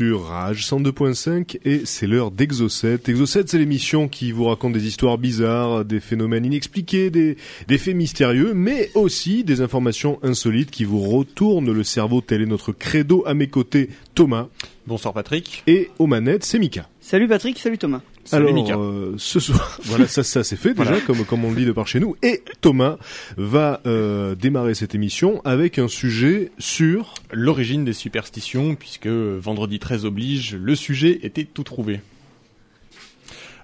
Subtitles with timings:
[0.00, 2.98] sur Rage 102.5 et c'est l'heure d'Exocet.
[3.06, 7.36] Exocet, c'est l'émission qui vous raconte des histoires bizarres, des phénomènes inexpliqués, des,
[7.68, 12.22] des faits mystérieux, mais aussi des informations insolites qui vous retournent le cerveau.
[12.22, 14.48] Tel est notre credo à mes côtés, Thomas.
[14.90, 15.62] Bonsoir Patrick.
[15.68, 16.88] Et aux manettes, c'est Mika.
[17.00, 18.00] Salut Patrick, salut Thomas.
[18.24, 18.76] Salut Alors, Mika.
[18.76, 21.70] euh, ce soir, voilà, ça, ça c'est fait déjà, comme, comme on le dit de
[21.70, 22.16] par chez nous.
[22.24, 22.96] Et Thomas
[23.36, 27.14] va euh, démarrer cette émission avec un sujet sur...
[27.30, 32.00] L'origine des superstitions, puisque vendredi 13 oblige, le sujet était tout trouvé.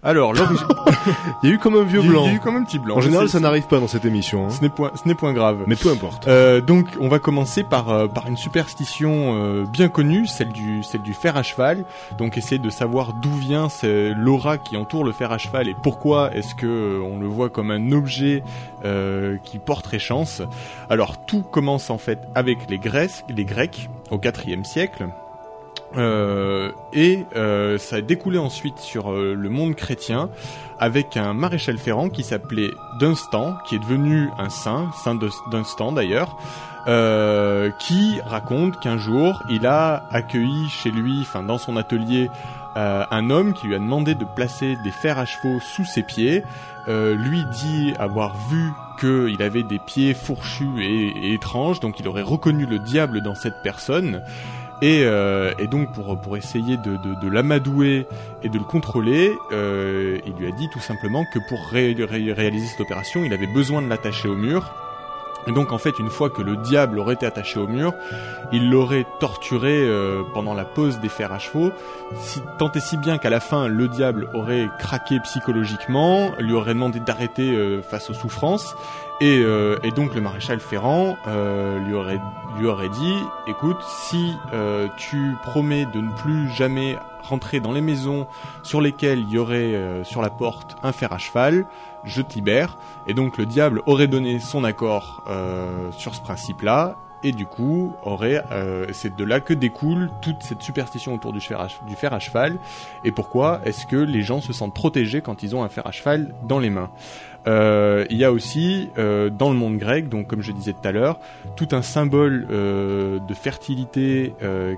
[0.03, 0.67] Alors, l'origine...
[1.43, 2.25] Il y a eu comme un vieux blanc.
[2.27, 2.97] Il y a eu même un petit blanc.
[2.97, 4.47] En général, ça n'arrive pas dans cette émission.
[4.47, 4.51] hein.
[4.51, 5.65] Ce n'est point, ce n'est point grave.
[5.67, 6.27] Mais peu importe.
[6.29, 10.83] Euh, donc, on va commencer par euh, par une superstition euh, bien connue, celle du
[10.83, 11.85] celle du fer à cheval.
[12.19, 15.75] Donc, essayer de savoir d'où vient ce- l'aura qui entoure le fer à cheval et
[15.83, 18.43] pourquoi est-ce que euh, on le voit comme un objet
[18.85, 20.43] euh, qui porterait chance.
[20.91, 25.09] Alors, tout commence en fait avec les Grecs, les Grecs au IVe siècle.
[25.97, 30.29] Euh, et euh, ça a découlé ensuite sur euh, le monde chrétien
[30.79, 35.19] avec un maréchal ferrant qui s'appelait Dunstan, qui est devenu un saint, saint
[35.51, 36.37] Dunstan d'ailleurs,
[37.79, 42.29] qui raconte qu'un jour il a accueilli chez lui, enfin dans son atelier,
[42.77, 46.43] un homme qui lui a demandé de placer des fers à chevaux sous ses pieds.
[46.87, 52.67] Lui dit avoir vu qu'il avait des pieds fourchus et étranges, donc il aurait reconnu
[52.67, 54.23] le diable dans cette personne.
[54.83, 58.07] Et, euh, et donc pour, pour essayer de, de, de l'amadouer
[58.43, 62.33] et de le contrôler, euh, il lui a dit tout simplement que pour ré- ré-
[62.33, 64.71] réaliser cette opération, il avait besoin de l'attacher au mur.
[65.49, 67.95] Et donc en fait, une fois que le diable aurait été attaché au mur,
[68.53, 71.71] il l'aurait torturé euh, pendant la pause des fers à chevaux,
[72.19, 76.75] si, tant et si bien qu'à la fin, le diable aurait craqué psychologiquement, lui aurait
[76.75, 78.75] demandé d'arrêter euh, face aux souffrances,
[79.21, 82.21] et, euh, et donc le maréchal Ferrand euh, lui, aurait,
[82.59, 83.17] lui aurait dit,
[83.47, 88.27] écoute, si euh, tu promets de ne plus jamais rentrer dans les maisons
[88.63, 91.67] sur lesquelles il y aurait sur la porte un fer à cheval,
[92.05, 92.79] je te libère.
[93.09, 95.25] Et donc le diable aurait donné son accord
[95.91, 98.45] sur ce principe-là, et du coup aurait,
[98.93, 101.59] c'est de là que découle toute cette superstition autour du fer
[102.13, 102.59] à cheval.
[103.03, 105.91] Et pourquoi est-ce que les gens se sentent protégés quand ils ont un fer à
[105.91, 106.91] cheval dans les mains?
[107.47, 110.87] Euh, Il y a aussi euh, dans le monde grec, donc comme je disais tout
[110.87, 111.19] à l'heure,
[111.57, 114.35] tout un symbole euh, de fertilité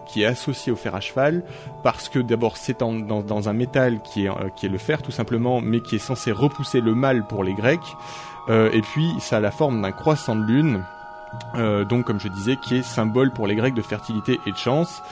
[0.07, 1.43] qui est associé au fer à cheval,
[1.83, 5.61] parce que d'abord c'est dans, un métal qui est, qui est le fer tout simplement,
[5.61, 7.79] mais qui est censé repousser le mal pour les Grecs.
[8.49, 10.83] Et puis ça a la forme d'un croissant de lune,
[11.55, 14.57] euh, donc comme je disais, qui est symbole pour les Grecs de fertilité et de
[14.57, 15.03] chance.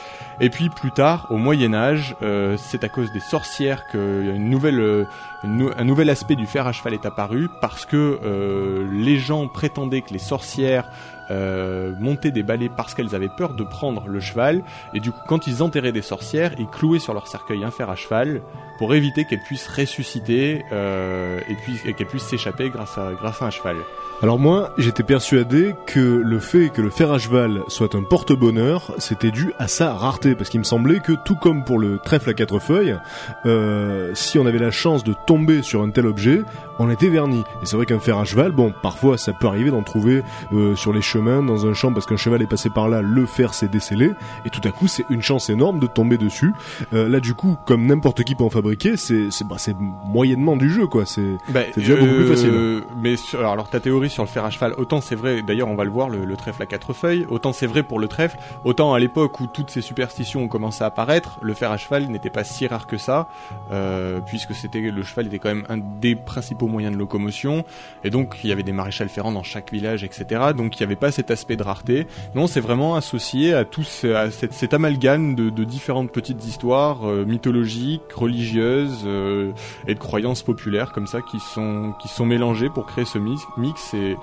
[0.41, 4.50] Et puis plus tard, au Moyen Âge, euh, c'est à cause des sorcières que une
[4.50, 5.05] nouvelle, euh,
[5.44, 10.03] un nouvel aspect du fer à cheval est apparu, parce que euh, les gens prétendaient
[10.03, 10.91] que les sorcières
[11.31, 14.62] euh, montaient des balais parce qu'elles avaient peur de prendre le cheval,
[14.94, 17.91] et du coup quand ils enterraient des sorcières, ils clouaient sur leur cercueil un fer
[17.91, 18.43] à cheval
[18.78, 23.42] pour éviter qu'elles puissent ressusciter euh, et puis et qu'elles puissent s'échapper grâce à grâce
[23.42, 23.76] à un cheval.
[24.22, 28.94] Alors moi, j'étais persuadé que le fait que le fer à cheval soit un porte-bonheur,
[28.97, 32.31] c'était dû à sa rareté, parce qu'il me semblait que tout comme pour le trèfle
[32.31, 32.97] à quatre feuilles,
[33.44, 36.41] euh, si on avait la chance de tomber sur un tel objet,
[36.78, 37.41] on était verni.
[37.62, 40.22] Et c'est vrai qu'un fer à cheval, bon, parfois ça peut arriver d'en trouver
[40.54, 43.26] euh, sur les chemins, dans un champ, parce qu'un cheval est passé par là, le
[43.26, 44.12] fer s'est décellé,
[44.47, 46.54] et tout à coup c'est une chance énorme de tomber dessus.
[46.94, 48.66] Euh, là du coup, comme n'importe qui peut en fabriquer,
[48.97, 49.75] c'est c'est bah, c'est
[50.06, 51.04] moyennement du jeu, quoi.
[51.06, 52.50] C'est Bah, déjà beaucoup plus facile.
[52.52, 55.69] euh, Mais sur, alors ta théorie sur le fer à cheval, autant c'est vrai, d'ailleurs
[55.69, 58.08] on va le voir, le, le trèfle à quatre feuilles, autant c'est vrai pour le
[58.08, 61.76] trèfle, autant à l'époque où toutes ces superstitions ont commencé à apparaître, le fer à
[61.76, 63.29] cheval n'était pas si rare que ça,
[63.73, 67.64] euh, puisque c'était le cheval était quand même un des principaux moyens de locomotion,
[68.05, 70.25] et donc il y avait des maréchals ferrants dans chaque village, etc.
[70.56, 72.06] Donc il n'y avait pas cet aspect de rareté.
[72.35, 76.44] Non, c'est vraiment associé à tout ce- à cette, cet amalgame de, de différentes petites
[76.46, 79.53] histoires euh, mythologiques, religieuses euh,
[79.87, 83.94] et de croyances populaires comme ça qui sont qui sont mélangées pour créer ce mix,
[83.94, 84.17] et,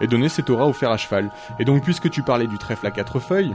[0.00, 1.30] et donner cette aura au fer à cheval.
[1.58, 3.54] Et donc puisque tu parlais du trèfle à quatre feuilles,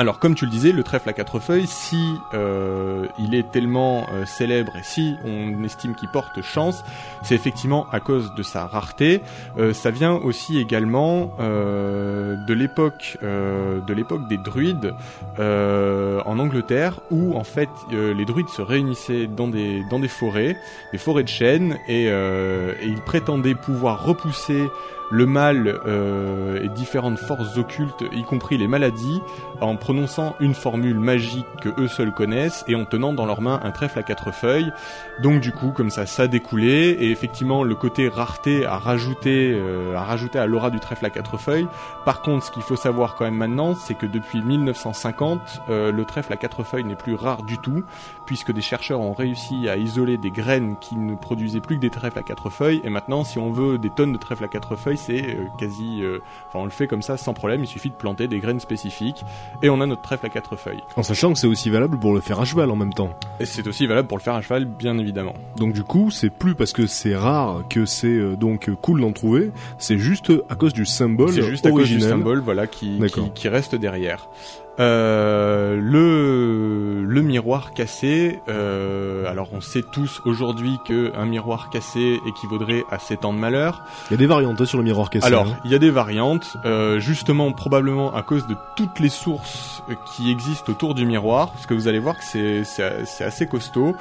[0.00, 4.06] Alors comme tu le disais, le trèfle à quatre feuilles, si euh, il est tellement
[4.14, 6.82] euh, célèbre et si on estime qu'il porte chance,
[7.22, 9.20] c'est effectivement à cause de sa rareté.
[9.58, 14.94] Euh, ça vient aussi également de l'époque de l'époque des druides
[15.38, 20.56] en Angleterre, où en fait les druides se réunissaient dans des dans des forêts,
[20.92, 24.66] des forêts de chênes, et ils prétendaient pouvoir repousser
[25.10, 29.20] le mal euh, et différentes forces occultes, y compris les maladies,
[29.60, 33.60] en prononçant une formule magique que eux seuls connaissent et en tenant dans leurs mains
[33.62, 34.72] un trèfle à quatre feuilles.
[35.20, 39.52] Donc du coup, comme ça, ça a découlé et effectivement, le côté rareté a rajouté,
[39.52, 41.66] euh, a rajouté à l'aura du trèfle à quatre feuilles.
[42.04, 46.04] Par contre, ce qu'il faut savoir quand même maintenant, c'est que depuis 1950, euh, le
[46.04, 47.82] trèfle à quatre feuilles n'est plus rare du tout,
[48.26, 51.90] puisque des chercheurs ont réussi à isoler des graines qui ne produisaient plus que des
[51.90, 52.80] trèfles à quatre feuilles.
[52.84, 56.02] Et maintenant, si on veut des tonnes de trèfles à quatre feuilles, c'est euh, quasi,
[56.02, 56.18] euh,
[56.48, 57.64] enfin, on le fait comme ça sans problème.
[57.64, 59.24] Il suffit de planter des graines spécifiques
[59.62, 60.82] et on a notre trèfle à quatre feuilles.
[60.96, 63.10] En sachant que c'est aussi valable pour le fer à cheval en même temps.
[63.40, 65.34] Et c'est aussi valable pour le fer à cheval, bien évidemment.
[65.56, 69.12] Donc du coup, c'est plus parce que c'est rare que c'est euh, donc cool d'en
[69.12, 73.00] trouver, c'est juste à cause du symbole C'est juste à cause du symbole, voilà, qui,
[73.34, 74.28] qui reste derrière.
[74.78, 82.18] Euh, le, le miroir cassé, euh, alors on sait tous aujourd'hui que un miroir cassé
[82.26, 83.82] équivaudrait à 7 ans de malheur.
[84.10, 85.26] Il y a des variantes hein, sur le miroir cassé.
[85.26, 85.58] Alors, hein.
[85.64, 89.82] il y a des variantes, euh, justement probablement à cause de toutes les sources
[90.14, 93.96] qui existent autour du miroir, parce que vous allez voir que c'est assez costaud.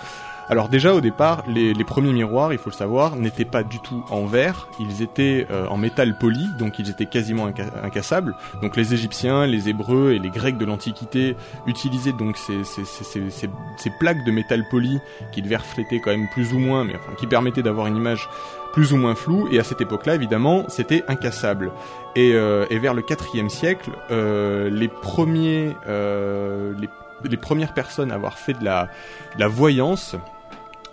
[0.50, 4.04] Alors déjà au départ, les, premiers miroirs, il faut le savoir, n'étaient pas du tout
[4.10, 8.36] en verre, ils étaient euh, en métal poli, donc ils étaient quasiment inca- incassables.
[8.64, 11.36] Donc les Égyptiens, les Hébreux et les Grecs de l'Antiquité
[11.68, 15.00] utilisaient donc ces, plaques de métal poli
[15.32, 18.28] qui devaient refléter quand même plus ou moins, mais enfin qui permettaient d'avoir une image
[18.74, 19.48] plus ou moins floue.
[19.52, 21.72] Et à cette époque-là, évidemment, c'était incassable.
[22.16, 23.04] Et, euh, et vers le
[23.36, 26.90] IVe siècle, euh, les premiers, euh, les,
[27.30, 28.88] les premières personnes à avoir fait de la,
[29.36, 30.16] de la voyance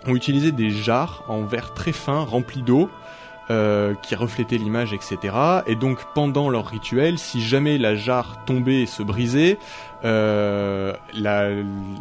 [0.07, 2.89] ont utilisé des jarres en verre très fin remplis d'eau.
[3.49, 5.33] euh, qui reflétaient l'image, etc.
[5.67, 9.57] Et donc pendant leur rituel, si jamais la jarre tombait et se brisait,
[10.03, 11.49] euh, la,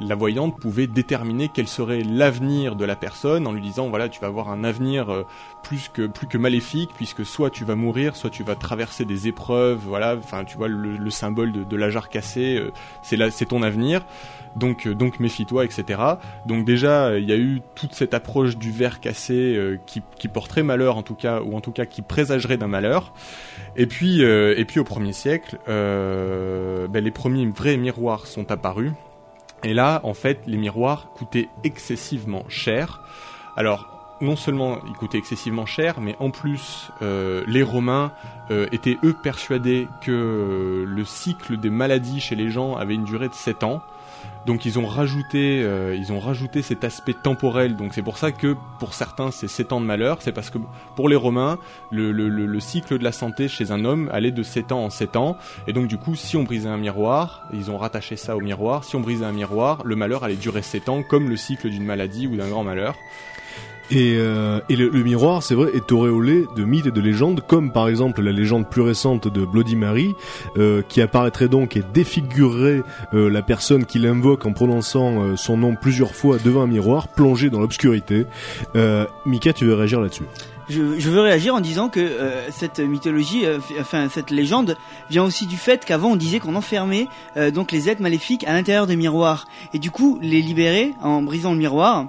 [0.01, 4.21] la voyante pouvait déterminer quel serait l'avenir de la personne en lui disant voilà tu
[4.21, 5.23] vas avoir un avenir euh,
[5.63, 9.29] plus que plus que maléfique puisque soit tu vas mourir soit tu vas traverser des
[9.29, 12.71] épreuves voilà enfin tu vois le, le symbole de, de la jarre cassée euh,
[13.03, 14.03] c'est là c'est ton avenir
[14.57, 16.01] donc euh, donc méfie-toi etc
[16.47, 20.03] donc déjà euh, il y a eu toute cette approche du verre cassé euh, qui,
[20.19, 23.13] qui porterait malheur en tout cas ou en tout cas qui présagerait d'un malheur.
[23.77, 28.93] Et puis et puis au premier siècle ben, les premiers vrais miroirs sont apparus.
[29.63, 33.03] Et là en fait les miroirs coûtaient excessivement cher.
[33.57, 38.13] Alors non seulement ils coûtaient excessivement cher, mais en plus, les Romains
[38.51, 43.35] étaient eux persuadés que le cycle des maladies chez les gens avait une durée de
[43.35, 43.83] 7 ans.
[44.47, 47.75] Donc ils ont rajouté, euh, ils ont rajouté cet aspect temporel.
[47.75, 50.19] Donc c'est pour ça que pour certains c'est 7 ans de malheur.
[50.21, 50.59] C'est parce que
[50.95, 51.59] pour les Romains,
[51.91, 54.85] le, le, le, le cycle de la santé chez un homme allait de 7 ans
[54.85, 55.37] en 7 ans.
[55.67, 58.85] Et donc du coup, si on brisait un miroir, ils ont rattaché ça au miroir.
[58.85, 61.85] Si on brisait un miroir, le malheur allait durer 7 ans, comme le cycle d'une
[61.85, 62.95] maladie ou d'un grand malheur.
[63.91, 67.43] Et, euh, et le, le miroir, c'est vrai, est auréolé de mythes et de légendes,
[67.47, 70.15] comme par exemple la légende plus récente de Bloody Mary,
[70.57, 72.83] euh, qui apparaîtrait donc et défigurerait
[73.15, 77.09] euh, la personne qui l'invoque en prononçant euh, son nom plusieurs fois devant un miroir,
[77.09, 78.27] plongé dans l'obscurité.
[78.75, 80.25] Euh, Mika, tu veux réagir là-dessus?
[80.69, 84.77] Je, je veux réagir en disant que euh, cette mythologie, euh, enfin cette légende,
[85.11, 88.53] vient aussi du fait qu'avant on disait qu'on enfermait euh, donc les êtres maléfiques à
[88.53, 92.09] l'intérieur des miroirs et du coup les libérer en brisant le miroir.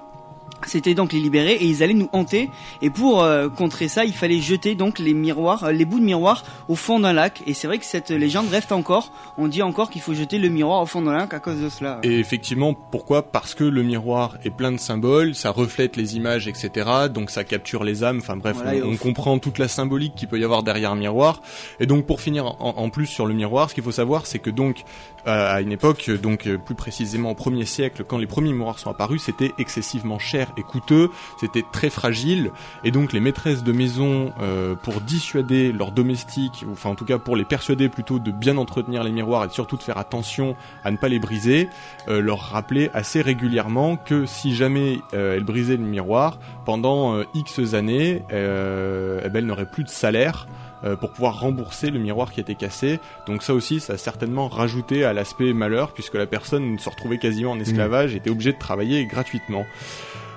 [0.66, 2.50] C'était donc les libérer et ils allaient nous hanter
[2.82, 6.06] et pour euh, contrer ça il fallait jeter donc les miroirs, euh, les bouts de
[6.06, 9.12] miroir au fond d'un lac et c'est vrai que cette légende reste encore.
[9.38, 11.70] On dit encore qu'il faut jeter le miroir au fond d'un lac à cause de
[11.70, 12.00] cela.
[12.04, 13.24] Et effectivement, pourquoi?
[13.24, 16.90] Parce que le miroir est plein de symboles, ça reflète les images, etc.
[17.14, 18.20] Donc ça capture les âmes.
[18.20, 21.42] Enfin bref, Voilà, on, comprend toute la symbolique qu'il peut y avoir derrière un miroir.
[21.80, 24.40] Et donc pour finir en, en plus sur le miroir, ce qu'il faut savoir, c'est
[24.40, 24.84] que donc
[25.28, 28.90] à une époque, donc euh, plus précisément au premier siècle, quand les premiers miroirs sont
[28.90, 32.52] apparus, c'était excessivement cher et coûteux, c'était très fragile,
[32.84, 37.06] et donc les maîtresses de maison, euh, pour dissuader leurs domestiques, ou enfin en tout
[37.06, 40.56] cas pour les persuader plutôt de bien entretenir les miroirs et surtout de faire attention
[40.84, 41.70] à ne pas les briser,
[42.08, 47.24] euh, leur rappelaient assez régulièrement que si jamais euh, elles brisaient le miroir, pendant euh,
[47.34, 50.48] X années, eh ben, elles n'auraient plus de salaire
[50.84, 53.00] euh, pour pouvoir rembourser le miroir qui était cassé.
[53.26, 57.18] Donc ça aussi, ça a certainement rajouté à l'aspect malheur, puisque la personne se retrouvait
[57.18, 59.66] quasiment en esclavage, était obligée de travailler gratuitement.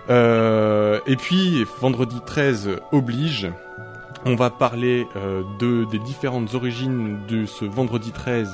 [0.09, 3.49] Euh, et puis, vendredi 13 oblige,
[4.25, 8.51] on va parler euh, de, des différentes origines de ce vendredi 13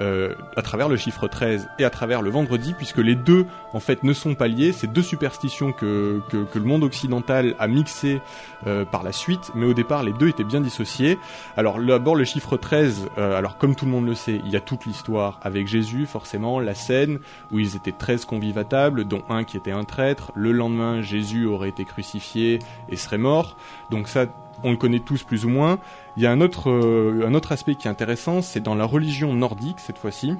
[0.00, 3.80] euh, à travers le chiffre 13 et à travers le vendredi, puisque les deux en
[3.80, 4.72] fait ne sont pas liés.
[4.72, 8.20] C'est deux superstitions que, que, le monde occidental a mixées
[8.66, 11.18] euh, par la suite, mais au départ les deux étaient bien dissociés.
[11.56, 14.56] Alors d'abord le chiffre 13, euh, alors comme tout le monde le sait, il y
[14.56, 17.18] a toute l'histoire avec Jésus, forcément, la scène
[17.52, 20.32] où ils étaient 13 convives à table, dont un qui était un traître.
[20.34, 22.58] Le lendemain, Jésus aurait été crucifié
[22.88, 23.56] et serait mort.
[23.90, 24.26] Donc ça,
[24.64, 25.78] on le connaît tous plus ou moins.
[26.16, 28.86] Il y a un autre, euh, un autre aspect qui est intéressant, c'est dans la
[28.86, 30.34] religion nordique cette fois-ci,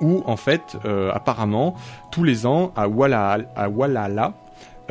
[0.00, 1.74] où en fait, euh, apparemment,
[2.12, 3.38] tous les ans, à Walla,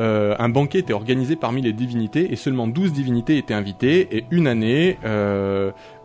[0.00, 4.26] euh, un banquet était organisé parmi les divinités et seulement 12 divinités étaient invitées et
[4.30, 4.96] une année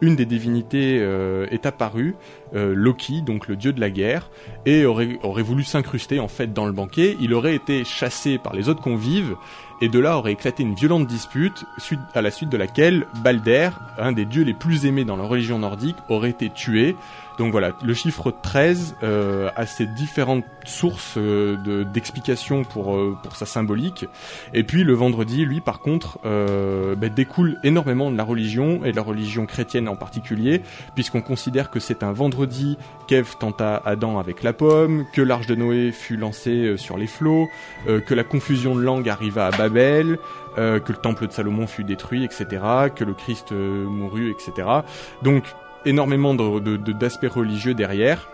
[0.01, 0.95] une des divinités
[1.51, 2.15] est apparue
[2.53, 4.31] Loki donc le dieu de la guerre
[4.65, 8.55] et aurait, aurait voulu s'incruster en fait dans le banquet il aurait été chassé par
[8.55, 9.35] les autres convives
[9.83, 11.65] et de là aurait éclaté une violente dispute
[12.15, 15.59] à la suite de laquelle Balder un des dieux les plus aimés dans la religion
[15.59, 16.95] nordique aurait été tué
[17.37, 23.35] donc voilà, le chiffre 13 euh, a ses différentes sources euh, d'explications pour, euh, pour
[23.35, 24.05] sa symbolique.
[24.53, 28.91] Et puis le vendredi, lui, par contre, euh, bah, découle énormément de la religion, et
[28.91, 30.61] de la religion chrétienne en particulier,
[30.95, 35.55] puisqu'on considère que c'est un vendredi qu'Ève tenta Adam avec la pomme, que l'arche de
[35.55, 37.49] Noé fut lancée euh, sur les flots,
[37.85, 40.17] que la confusion de langue arriva à Babel,
[40.55, 42.45] que le temple de Salomon fut détruit, etc.,
[42.95, 44.67] que le Christ mourut, etc.
[45.21, 45.43] Donc
[45.85, 48.27] énormément d'aspects de, de, religieux derrière.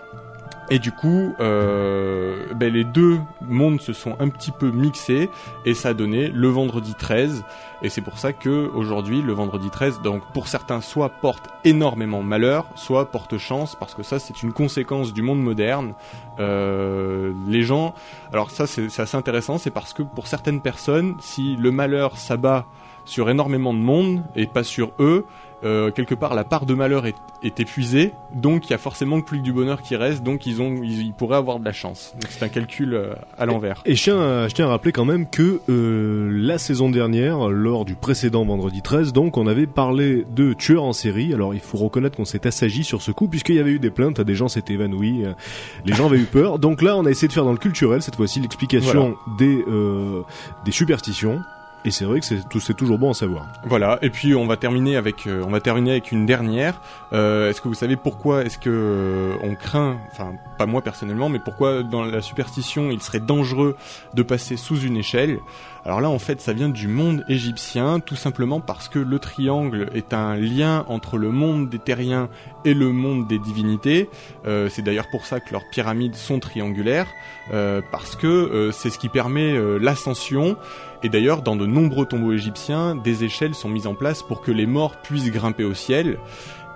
[0.72, 5.30] Et du coup, euh, ben les deux mondes se sont un petit peu mixés
[5.66, 7.44] et ça a donné le vendredi 13.
[7.82, 12.22] Et c'est pour ça que aujourd'hui, le vendredi 13, donc pour certains, soit porte énormément
[12.22, 15.94] malheur, soit porte chance, parce que ça, c'est une conséquence du monde moderne.
[16.40, 17.96] Euh, les gens,
[18.32, 22.68] alors ça, c'est assez intéressant, c'est parce que pour certaines personnes, si le malheur s'abat
[23.06, 25.26] sur énormément de monde et pas sur eux,
[25.64, 29.22] euh, quelque part la part de malheur est, est, épuisée, donc il y a forcément
[29.22, 31.74] plus que du bonheur qui reste, donc ils ont ils, ils pourraient avoir de la
[31.74, 32.14] chance.
[32.30, 33.82] C'est un calcul euh, à l'envers.
[33.86, 36.90] Et, et je, tiens à, je tiens à rappeler quand même que euh, la saison
[36.90, 41.34] dernière, lors du précédent vendredi 13, donc on avait parlé de tueurs en série.
[41.34, 43.92] Alors il faut reconnaître qu'on s'est assagi sur ce coup puisqu'il y avait eu des
[43.92, 45.34] plaintes, des gens s'étaient évanouis, euh,
[45.86, 46.60] les gens avaient eu peur.
[46.60, 49.38] Donc là on a essayé de faire dans le culturel cette fois-ci l'explication voilà.
[49.38, 50.22] des euh,
[50.66, 51.42] des superstitions.
[51.86, 53.48] Et c'est vrai que c'est toujours bon à savoir.
[53.64, 54.00] Voilà.
[54.02, 56.82] Et puis on va terminer avec euh, on va terminer avec une dernière.
[57.14, 61.30] Euh, est-ce que vous savez pourquoi est-ce que euh, on craint, enfin pas moi personnellement,
[61.30, 63.78] mais pourquoi dans la superstition il serait dangereux
[64.14, 65.40] de passer sous une échelle?
[65.86, 69.90] Alors là, en fait, ça vient du monde égyptien, tout simplement parce que le triangle
[69.94, 72.30] est un lien entre le monde des terriens
[72.66, 74.10] et le monde des divinités.
[74.46, 77.08] Euh, c'est d'ailleurs pour ça que leurs pyramides sont triangulaires,
[77.54, 80.58] euh, parce que euh, c'est ce qui permet l'ascension.
[81.02, 84.52] Et d'ailleurs, dans de nombreux tombeaux égyptiens, des échelles sont mises en place pour que
[84.52, 86.20] les morts puissent grimper au ciel.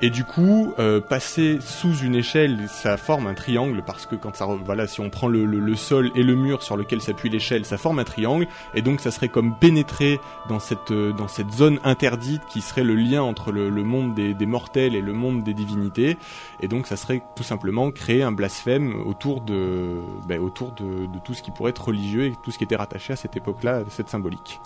[0.03, 4.35] Et du coup, euh, passer sous une échelle, ça forme un triangle parce que quand
[4.35, 7.29] ça, voilà, si on prend le, le, le sol et le mur sur lequel s'appuie
[7.29, 8.45] l'échelle, ça forme un triangle.
[8.75, 10.19] Et donc, ça serait comme pénétrer
[10.49, 14.33] dans cette dans cette zone interdite qui serait le lien entre le, le monde des,
[14.33, 16.17] des, mortels et le monde des divinités.
[16.59, 21.19] Et donc, ça serait tout simplement créer un blasphème autour de ben, autour de, de
[21.23, 23.83] tout ce qui pourrait être religieux et tout ce qui était rattaché à cette époque-là,
[23.87, 24.59] cette symbolique.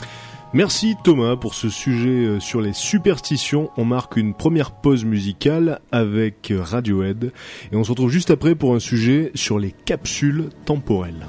[0.54, 3.70] Merci Thomas pour ce sujet sur les superstitions.
[3.78, 7.34] On marque une première pause musicale avec Radiohead
[7.72, 11.28] et on se retrouve juste après pour un sujet sur les capsules temporelles.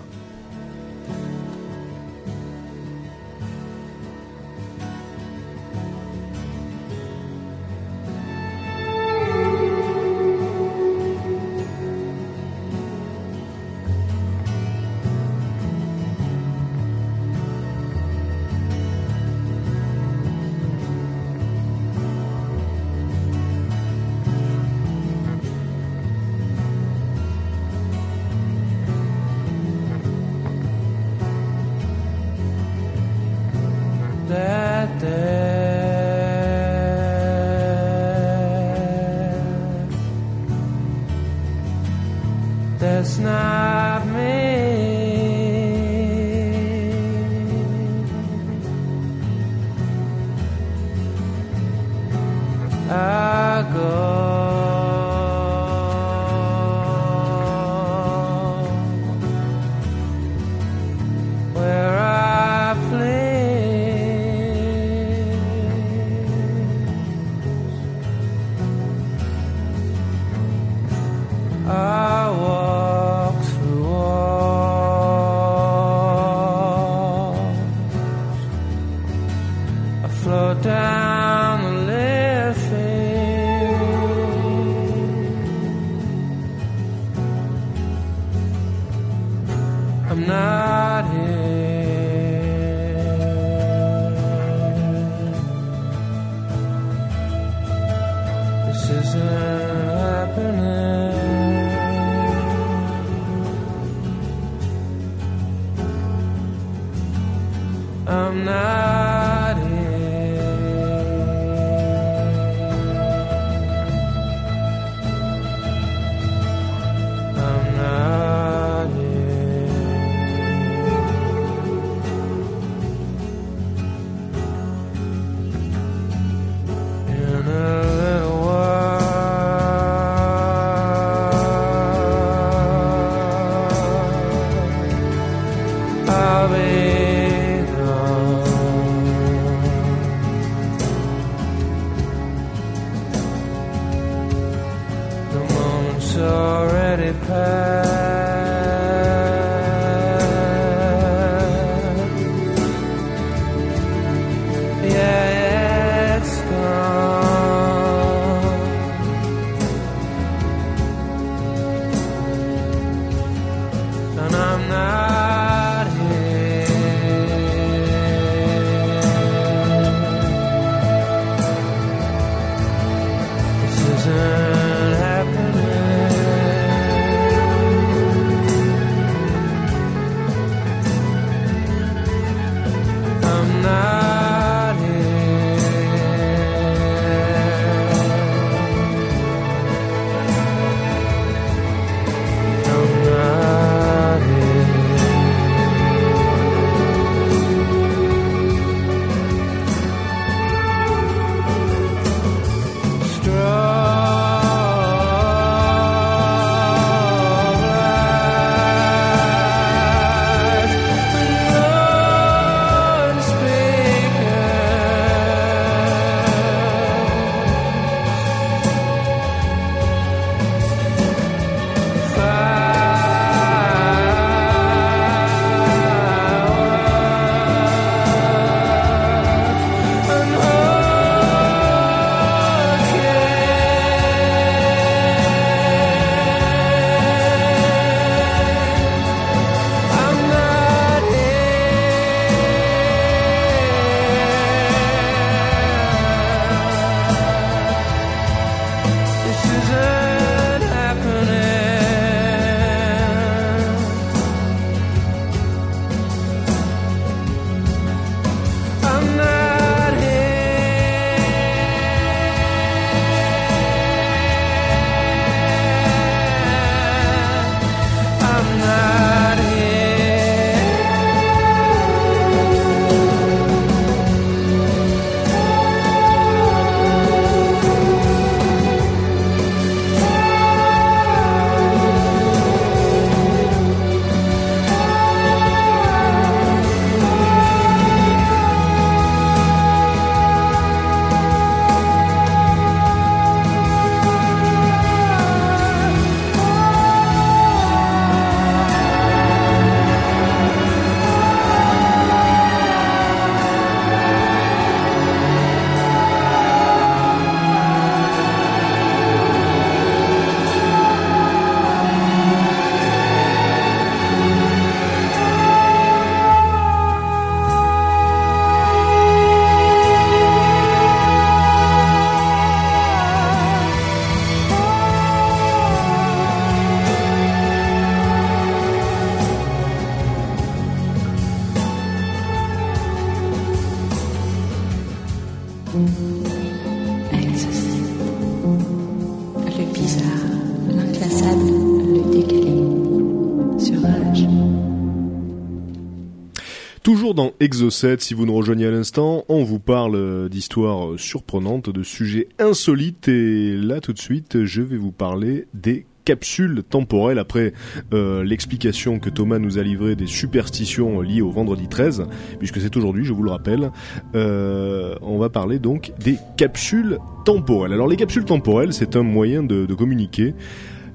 [347.41, 353.07] Exocet, si vous nous rejoignez à l'instant, on vous parle d'histoires surprenantes, de sujets insolites,
[353.07, 357.53] et là tout de suite, je vais vous parler des capsules temporelles après
[357.93, 362.07] euh, l'explication que Thomas nous a livrée des superstitions liées au vendredi 13,
[362.41, 363.71] puisque c'est aujourd'hui, je vous le rappelle.
[364.17, 367.73] Euh, on va parler donc des capsules temporelles.
[367.73, 370.35] Alors les capsules temporelles, c'est un moyen de communiquer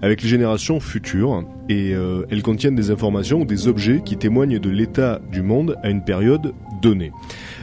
[0.03, 4.59] avec les générations futures et euh, elles contiennent des informations ou des objets qui témoignent
[4.59, 7.13] de l'état du monde à une période donnée.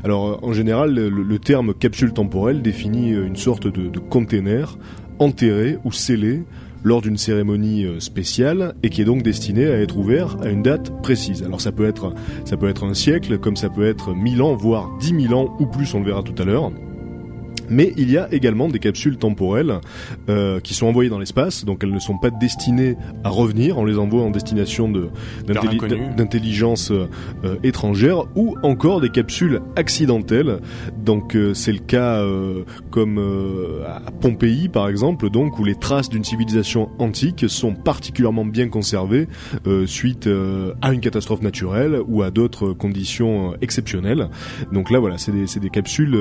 [0.04, 4.78] Alors euh, en général, le, terme capsule temporelle définit euh, une sorte de, de container
[5.18, 6.42] enterré ou scellé
[6.82, 10.90] lors d'une cérémonie spéciale et qui est donc destiné à être ouvert à une date
[11.02, 11.42] précise.
[11.42, 12.14] Alors ça peut être
[12.46, 15.54] ça peut être un siècle, comme ça peut être mille ans, voire dix mille ans
[15.60, 16.72] ou plus, on le verra tout à l'heure.
[17.70, 19.80] Mais il y a également des capsules temporelles
[20.28, 23.84] euh, qui sont envoyées dans l'espace, donc elles ne sont pas destinées à revenir, on
[23.84, 24.90] les envoie en destination
[26.16, 27.08] d'intelligence euh,
[27.44, 30.58] euh, étrangère, ou encore des capsules accidentelles.
[30.98, 32.24] Donc euh, c'est le cas
[32.90, 33.18] comme
[33.86, 39.28] à Pompéi par exemple, donc où les traces d'une civilisation antique sont particulièrement bien conservées
[39.86, 40.28] suite
[40.82, 44.28] à une catastrophe naturelle ou à d'autres conditions exceptionnelles.
[44.72, 46.16] Donc là voilà, c'est des, capsules,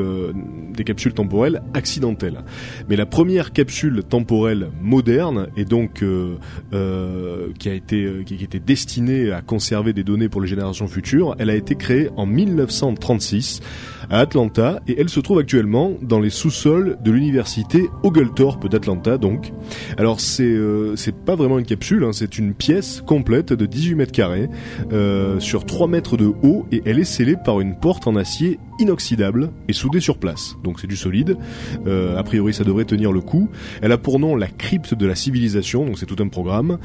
[0.73, 1.38] des capsules temporelles
[1.73, 2.41] accidentelles.
[2.89, 6.35] Mais la première capsule temporelle moderne et donc euh,
[6.73, 10.87] euh, qui a été euh, qui était destinée à conserver des données pour les générations
[10.87, 13.61] futures, elle a été créée en 1936
[14.09, 19.51] à Atlanta et elle se trouve actuellement dans les sous-sols de l'université Oglethorpe d'Atlanta donc.
[19.97, 23.95] Alors c'est euh, c'est pas vraiment une capsule, hein, c'est une pièce complète de 18
[23.95, 24.49] mètres carrés
[24.91, 28.59] euh, sur 3 mètres de haut et elle est scellée par une porte en acier
[28.79, 30.55] inoxydable et soudée sur place.
[30.63, 31.37] Donc c'est du solide.
[31.85, 33.49] Euh, a priori ça devrait tenir le coup.
[33.81, 36.79] Elle a pour nom la crypte de la civilisation, donc c'est tout un programme.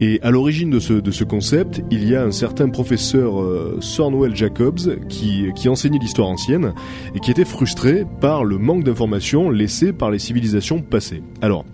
[0.00, 3.78] Et à l'origine de ce, de ce concept, il y a un certain professeur euh,
[3.80, 6.69] Sornwell Jacobs qui, qui enseignait l'histoire ancienne
[7.14, 11.22] et qui était frustré par le manque d'informations laissées par les civilisations passées.
[11.42, 11.64] Alors,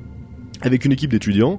[0.63, 1.59] avec une équipe d'étudiants,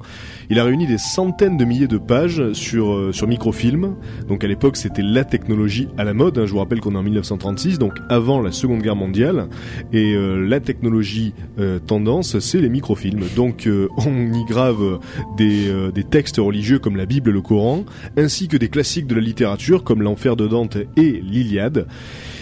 [0.50, 3.95] il a réuni des centaines de milliers de pages sur, euh, sur microfilm.
[4.28, 6.39] Donc à l'époque, c'était la technologie à la mode.
[6.39, 6.47] hein.
[6.47, 9.50] Je vous rappelle qu'on est en 1936, donc avant la Seconde Guerre mondiale.
[9.93, 13.26] Et euh, la technologie euh, tendance, c'est les microfilms.
[13.36, 15.00] Donc euh, on y grave
[15.38, 17.86] des, des textes religieux comme la Bible le Coran,
[18.17, 21.88] ainsi que des classiques de la littérature comme l'Enfer de Dante et l'Iliade.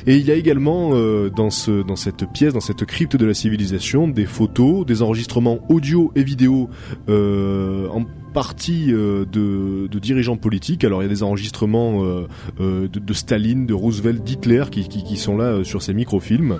[0.08, 3.26] Et il y a également euh, dans, ce, dans cette pièce, dans cette crypte de
[3.26, 6.70] la civilisation, des photos, des enregistrements audio et vidéo
[7.10, 10.84] euh, en partie euh, de, de dirigeants politiques.
[10.84, 12.28] Alors il y a des enregistrements euh,
[12.60, 16.60] euh, de, de Staline, de Roosevelt, d'Hitler qui, qui, qui sont là sur ces microfilms.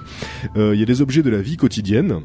[0.56, 2.22] Il y a des objets de la vie quotidienne.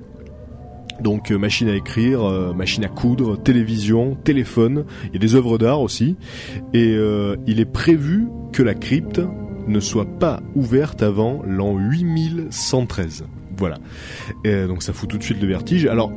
[1.03, 5.57] Donc machine à écrire, euh, machine à coudre, télévision, téléphone, il y a des œuvres
[5.57, 6.17] d'art aussi.
[6.75, 9.21] Et euh, il est prévu que la crypte
[9.67, 13.25] ne soit pas ouverte avant l'an 8113.
[13.57, 13.77] Voilà.
[14.45, 15.87] Donc ça fout tout de suite le vertige.
[15.87, 16.11] Alors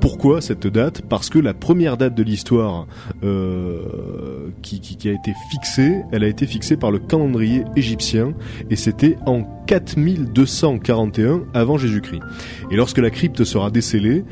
[0.00, 1.00] pourquoi cette date?
[1.08, 2.86] Parce que la première date de l'histoire
[3.24, 8.34] euh, qui, qui- qui a été fixée, elle a été fixée par le calendrier égyptien
[8.70, 12.20] et c'était en 4241 avant Jésus-Christ.
[12.70, 14.24] Et lorsque la crypte sera décellée,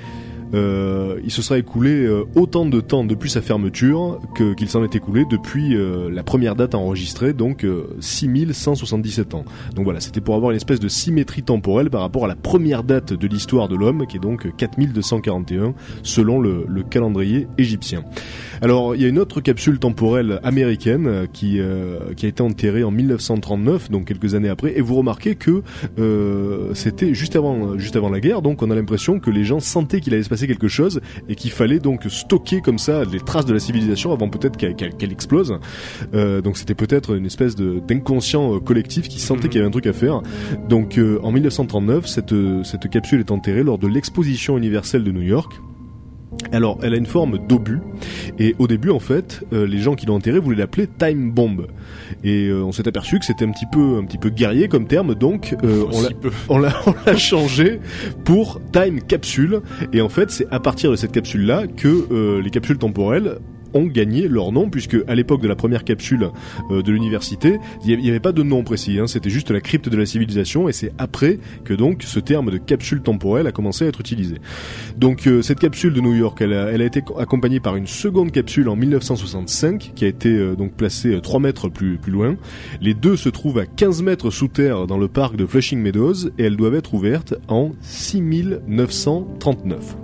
[0.55, 4.85] euh, il se sera écoulé euh, autant de temps depuis sa fermeture que qu'il s'en
[4.85, 9.45] est écoulé depuis euh, la première date enregistrée, donc euh, 6177 ans.
[9.75, 12.83] Donc voilà, c'était pour avoir une espèce de symétrie temporelle par rapport à la première
[12.83, 18.05] date de l'histoire de l'homme, qui est donc 4241 selon le, le calendrier égyptien.
[18.61, 22.43] Alors il y a une autre capsule temporelle américaine euh, qui euh, qui a été
[22.43, 25.63] enterrée en 1939, donc quelques années après, et vous remarquez que
[26.75, 30.01] c'était juste avant juste avant la guerre, donc on a l'impression que les gens sentaient
[30.01, 33.47] qu'il allait se passer quelque chose et qu'il fallait donc stocker comme ça les traces
[33.47, 35.59] de la civilisation avant peut-être qu'elle explose.
[36.15, 39.73] Euh, donc c'était peut-être une espèce d'inconscient euh, collectif qui sentait qu'il y avait un
[39.73, 40.23] truc à faire.
[40.69, 45.23] Donc euh, en 1939, cette cette capsule est enterrée lors de l'exposition universelle de New
[45.23, 45.53] York.
[46.51, 47.81] Alors, elle a une forme d'obus,
[48.39, 51.67] et au début, en fait, euh, les gens qui l'ont enterrée voulaient l'appeler Time Bomb.
[52.25, 54.87] Et euh, on s'est aperçu que c'était un petit peu, un petit peu guerrier comme
[54.87, 55.85] terme, donc euh,
[56.49, 57.81] on l'a on changé
[58.25, 59.61] pour time capsule.
[59.93, 63.39] Et en fait c'est à partir de cette capsule là que les capsules temporelles
[63.75, 66.29] ont gagné leur nom puisque à l'époque de la première capsule
[66.71, 69.89] euh, de l'université il n'y avait pas de nom précis hein, c'était juste la crypte
[69.89, 73.85] de la civilisation et c'est après que donc ce terme de capsule temporelle a commencé
[73.85, 74.37] à être utilisé.
[74.97, 77.77] Donc euh, cette capsule de New York elle a, elle a été co- accompagnée par
[77.77, 81.99] une seconde capsule en 1965 qui a été euh, donc placée euh, 3 mètres plus,
[81.99, 82.37] plus loin.
[82.81, 86.29] Les deux se trouvent à 15 mètres sous terre dans le parc de Flushing Meadows
[86.39, 89.97] et elles doivent être ouvertes en 6939.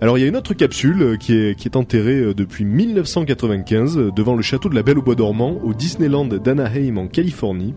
[0.00, 2.64] Alors il y a une autre capsule euh, qui est, qui est enterrée euh, depuis
[3.00, 7.06] 1995 euh, devant le château de la Belle au Bois dormant au Disneyland d'Anaheim en
[7.06, 7.74] Californie.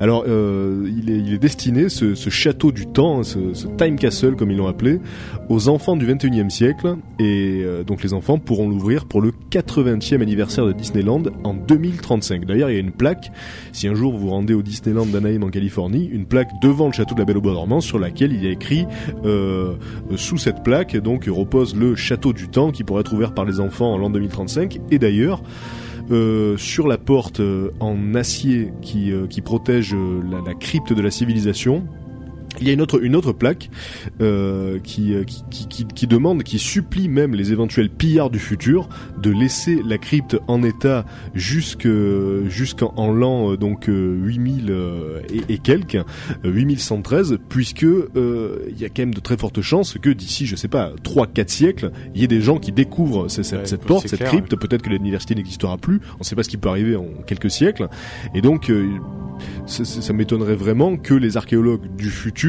[0.00, 3.38] Alors euh, il, est, destiné, ce, château du temps, hein, ce,
[3.76, 5.00] Time Castle comme ils l'ont appelé,
[5.48, 10.22] aux enfants du 21e siècle et euh, donc les enfants pourront l'ouvrir pour le 80e
[10.22, 12.44] anniversaire de Disneyland en 2035.
[12.46, 13.30] D'ailleurs il y a une plaque,
[13.72, 17.14] si un jour vous rendez au Disneyland d'Anaheim en Californie, une plaque devant le château
[17.14, 18.86] de la Belle au Bois dormant sur laquelle il y a écrit
[20.16, 23.60] sous cette plaque donc repose le château du temps qui pourrait être ouvert par les
[23.60, 25.42] enfants en l'an 2035 et d'ailleurs
[26.10, 31.86] euh, sur la porte euh, en acier qui, euh, protège la crypte de la civilisation
[32.60, 33.70] Il y a une autre, une autre plaque
[34.20, 38.38] euh, qui, euh, qui, qui, qui, qui demande, qui supplie même les éventuels pillards du
[38.38, 38.88] futur
[39.20, 41.88] de laisser la crypte en état jusque
[42.48, 46.04] jusqu'en en l'an euh, donc euh, 8000 euh, et, et quelques, euh,
[46.44, 50.56] 8113, puisque euh, il y a quand même de très fortes chances que d'ici, je
[50.56, 53.84] sais pas, 3-4 siècles, il y ait des gens qui découvrent ce- cette, Ouais, cette
[53.84, 54.56] porte, cette clair, crypte.
[54.56, 56.00] Peut-être que l'université n'existera plus.
[56.16, 57.88] On ne sait pas ce qui peut arriver en quelques siècles.
[58.34, 58.88] Et donc euh,
[59.66, 62.41] ça- ça m'étonnerait vraiment que les archéologues du futur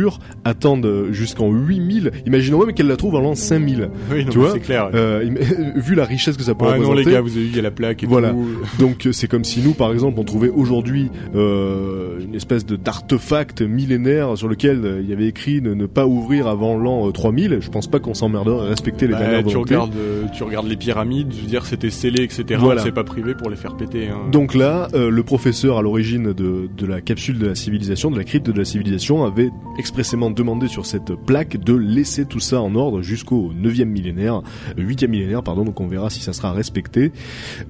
[0.43, 2.11] attendent jusqu'en 8000.
[2.25, 3.89] Imaginons même qu'elle la trouve en l'an 5000.
[4.11, 4.89] Oui, non, Tu vois, c'est clair.
[4.93, 5.27] Euh,
[5.75, 7.05] vu la richesse que ça peut Ouais, non, représenter.
[7.09, 8.31] les gars, vous avez vu, il y a la plaque et Voilà.
[8.31, 8.45] tout.
[8.79, 12.75] Donc euh, c'est comme si nous, par exemple, on trouvait aujourd'hui euh, une espèce de
[12.75, 17.07] d'artefact millénaire sur lequel euh, il y avait écrit ne, ne pas ouvrir avant l'an
[17.07, 17.57] euh, 3000.
[17.61, 19.75] Je pense pas qu'on s'emmerderait à respecter les Bah, dernières tu volontés.
[19.75, 19.95] regardes,
[20.33, 22.59] tu regardes les pyramides, je veux dire, c'était scellé, etc.
[22.59, 22.81] Voilà.
[22.81, 24.07] C'est pas privé pour les faire péter.
[24.07, 24.29] Hein.
[24.31, 28.23] Donc là, le professeur à l'origine de, de la capsule de la civilisation, de la
[28.23, 29.49] crypte de la civilisation, avait
[29.83, 34.41] expressément demandé sur cette plaque de laisser tout ça en ordre jusqu'au 9e millénaire,
[34.77, 37.11] 8e millénaire, pardon, donc on verra si ça sera respecté.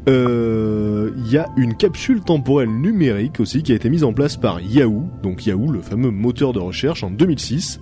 [0.07, 4.37] Euh, Il y a une capsule temporelle numérique aussi qui a été mise en place
[4.37, 7.79] par Yahoo, donc Yahoo, le fameux moteur de recherche en 2006.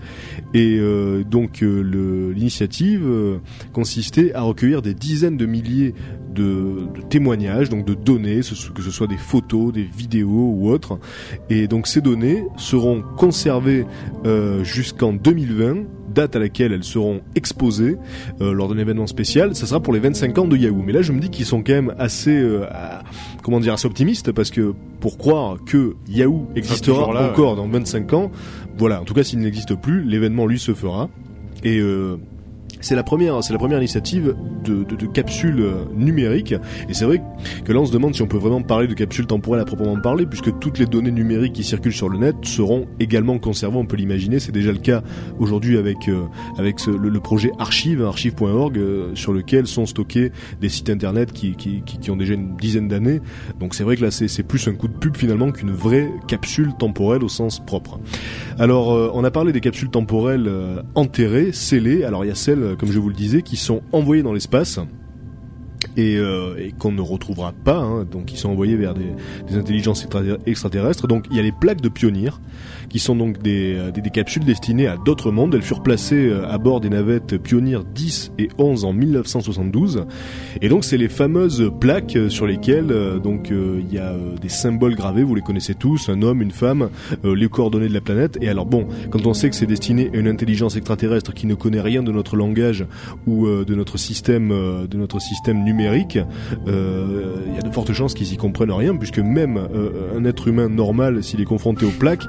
[0.54, 3.06] Et euh, donc euh, l'initiative
[3.74, 5.94] consistait à recueillir des dizaines de milliers
[6.34, 11.00] de, de témoignages, donc de données, que ce soit des photos, des vidéos ou autres.
[11.50, 13.86] Et donc ces données seront conservées
[14.26, 17.98] euh, jusqu'en 2020, date à laquelle elles seront exposées
[18.42, 19.56] euh, lors d'un événement spécial.
[19.56, 20.84] Ça sera pour les 25 ans de Yahoo.
[20.86, 22.66] Mais là, je me dis qu'ils sont quand même assez, euh,
[23.44, 28.14] comment dire, assez optimistes parce que pour croire que Yahoo existera là, encore dans 25
[28.14, 28.32] ans,
[28.78, 29.02] voilà.
[29.02, 31.10] En tout cas, s'il n'existe plus, l'événement lui se fera.
[31.64, 32.18] Et euh,
[32.82, 36.54] c'est la première, c'est la première initiative de, de, de capsule euh, numérique.
[36.90, 37.22] Et c'est vrai
[37.64, 40.00] que là, on se demande si on peut vraiment parler de capsule temporelle à proprement
[40.00, 43.78] parler, puisque toutes les données numériques qui circulent sur le net seront également conservées.
[43.78, 44.40] On peut l'imaginer.
[44.40, 45.02] C'est déjà le cas
[45.40, 46.24] aujourd'hui avec euh,
[46.58, 51.56] avec ce- le, projet Archive, archive.org, euh, sur lequel sont stockés des sites internet qui,
[51.56, 53.22] qui, qui, ont déjà une dizaine d'années.
[53.60, 56.10] Donc c'est vrai que là, c'est c'est plus un coup de pub finalement qu'une vraie
[56.28, 58.00] capsule temporelle au sens propre.
[58.60, 62.04] Alors, euh, on a parlé des capsules temporelles euh, enterrées, scellées.
[62.04, 64.34] Alors, il y a celles, euh, comme je vous le disais, qui sont envoyées dans
[64.34, 64.80] l'espace
[65.98, 70.38] et, euh, qu'on ne retrouvera pas, hein, donc qui sont envoyées vers des, intelligences extra-
[70.46, 71.08] extraterrestres.
[71.08, 72.30] Donc, il y a les plaques de pionniers,
[72.92, 75.56] qui sont donc des, euh, des, des capsules destinées à d'autres mondes.
[75.56, 80.06] Elles furent placées euh, à bord des navettes Pioneer 10 et 11 en 1972.
[80.62, 82.92] Et donc, c'est les fameuses plaques euh, sur lesquelles
[83.24, 85.24] donc il y a des symboles gravés.
[85.24, 86.90] Vous les connaissez tous, un homme, une femme,
[87.24, 88.38] les coordonnées de la planète.
[88.42, 91.54] Et alors bon, quand on sait que c'est destiné à une intelligence extraterrestre qui ne
[91.54, 92.86] connaît rien de notre langage
[93.28, 96.20] ou de notre système, de notre système numérique,
[96.68, 99.60] euh, il y a de fortes chances qu'ils y comprennent rien, puisque même
[100.16, 102.24] un être humain normal, s'il est confronté aux plaques,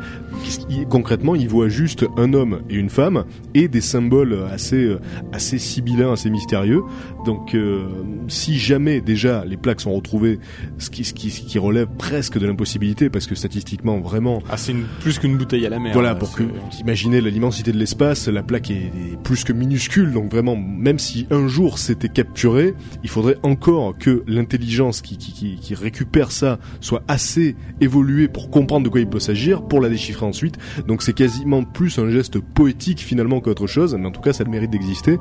[0.88, 5.00] concrètement, il voit juste un homme et une femme et des symboles assez, euh,
[5.32, 6.82] assez sibyllins, assez mystérieux?
[7.24, 7.84] Donc, euh,
[8.28, 10.38] si jamais déjà les plaques sont retrouvées,
[10.78, 14.56] ce qui, ce qui, ce qui relève presque de l'impossibilité, parce que statistiquement, vraiment, Ah,
[14.56, 15.92] c'est plus qu'une bouteille à la mer.
[15.92, 16.42] voilà, là, pour que
[16.80, 21.26] imaginez l'immensité de l'espace, la plaque est, est plus que minuscule, donc vraiment, même si
[21.30, 26.58] un jour c'était capturé, il faudrait encore que l'intelligence qui, qui, qui, qui récupère ça
[26.80, 30.41] soit assez évoluée pour comprendre de quoi il peut s'agir, pour la déchiffrer ensuite.
[30.86, 34.44] Donc c'est quasiment plus un geste poétique finalement qu'autre chose, mais en tout cas ça
[34.44, 35.18] le mérite d'exister.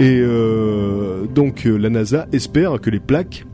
[0.00, 3.46] Et euh, donc euh, la NASA espère que les plaques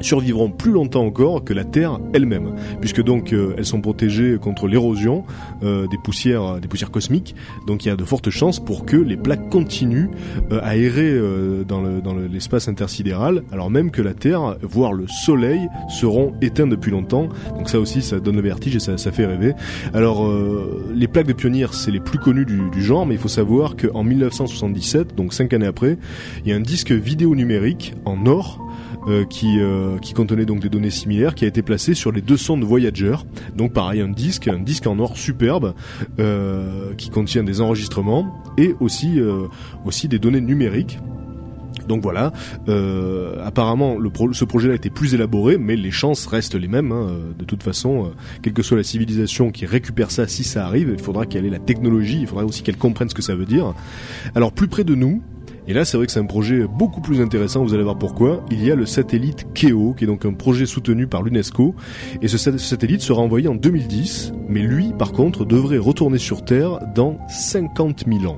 [0.00, 4.66] survivront plus longtemps encore que la Terre elle-même, puisque donc euh, elles sont protégées contre
[4.68, 5.24] l'érosion
[5.62, 7.34] euh, des poussières, des poussières cosmiques.
[7.66, 10.08] Donc il y a de fortes chances pour que les plaques continuent
[10.52, 11.18] euh, à errer
[11.66, 16.66] dans dans le- l'espace intersidéral, alors même que la Terre, voire le Soleil, seront éteints
[16.66, 17.28] depuis longtemps.
[17.56, 19.52] Donc ça aussi, ça donne le vertige et ça, fait rêver.
[19.92, 20.26] Alors
[20.94, 23.76] les plaques de pionniers, c'est les plus connues du, du genre, mais il faut savoir
[23.76, 25.98] qu'en 1977, donc cinq années après,
[26.44, 28.63] il y a un disque vidéo numérique en or
[29.06, 32.20] euh, qui, euh, qui contenait donc des données similaires, qui a été placé sur les
[32.20, 33.16] deux sondes Voyager.
[33.56, 35.74] Donc pareil, un disque, un disque en or superbe,
[36.18, 39.20] euh, qui contient des enregistrements et aussi,
[39.84, 40.98] aussi des données numériques.
[41.88, 42.32] Donc voilà,
[43.44, 43.98] apparemment
[44.32, 46.92] ce projet-là était plus élaboré, mais les chances restent les mêmes.
[46.92, 50.90] hein, de toute façon, quelle que soit la civilisation qui récupère ça, si ça arrive,
[50.96, 53.44] il faudra qu'elle ait la technologie, il faudra aussi qu'elle comprenne ce que ça veut
[53.44, 53.74] dire.
[54.34, 55.22] Alors plus près de nous,
[55.66, 58.44] et là, c'est vrai que c'est un projet beaucoup plus intéressant, vous allez voir pourquoi.
[58.50, 61.74] Il y a le satellite Keo, qui est donc un projet soutenu par l'UNESCO.
[62.22, 66.44] Et ce sat- satellite sera envoyé en 2010, mais lui, par contre, devrait retourner sur
[66.44, 68.36] Terre dans 50 000 ans.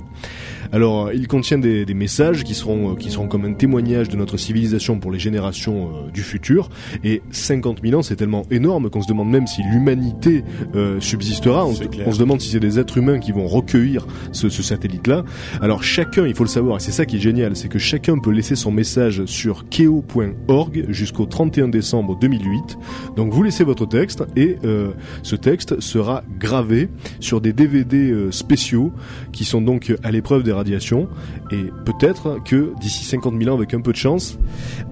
[0.73, 4.17] Alors, il contient des, des messages qui seront, euh, qui seront comme un témoignage de
[4.17, 6.69] notre civilisation pour les générations euh, du futur.
[7.05, 11.67] Et 50 000 ans, c'est tellement énorme qu'on se demande même si l'humanité euh, subsistera.
[11.67, 11.75] On,
[12.07, 15.25] on se demande si c'est des êtres humains qui vont recueillir ce, ce satellite-là.
[15.61, 18.19] Alors, chacun, il faut le savoir, et c'est ça qui est génial, c'est que chacun
[18.19, 22.79] peut laisser son message sur keo.org jusqu'au 31 décembre 2008.
[23.17, 24.91] Donc, vous laissez votre texte et euh,
[25.23, 26.89] ce texte sera gravé
[27.21, 28.93] sur des DVD euh, spéciaux
[29.33, 31.09] qui sont donc à l'épreuve des radiations
[31.51, 34.39] et peut-être que d'ici 50 000 ans avec un peu de chance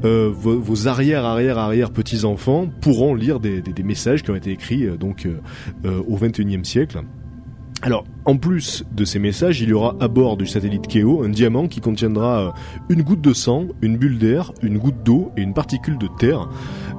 [0.05, 4.87] euh, vos, arrière arrière arrière petits enfants pourront lire des, messages qui ont été écrits
[4.87, 7.03] euh, donc euh, au 21e siècle
[7.83, 11.29] alors, en plus de ces messages, il y aura à bord du satellite Keo un
[11.29, 12.55] diamant qui contiendra
[12.88, 16.48] une goutte de sang, une bulle d'air, une goutte d'eau et une particule de terre.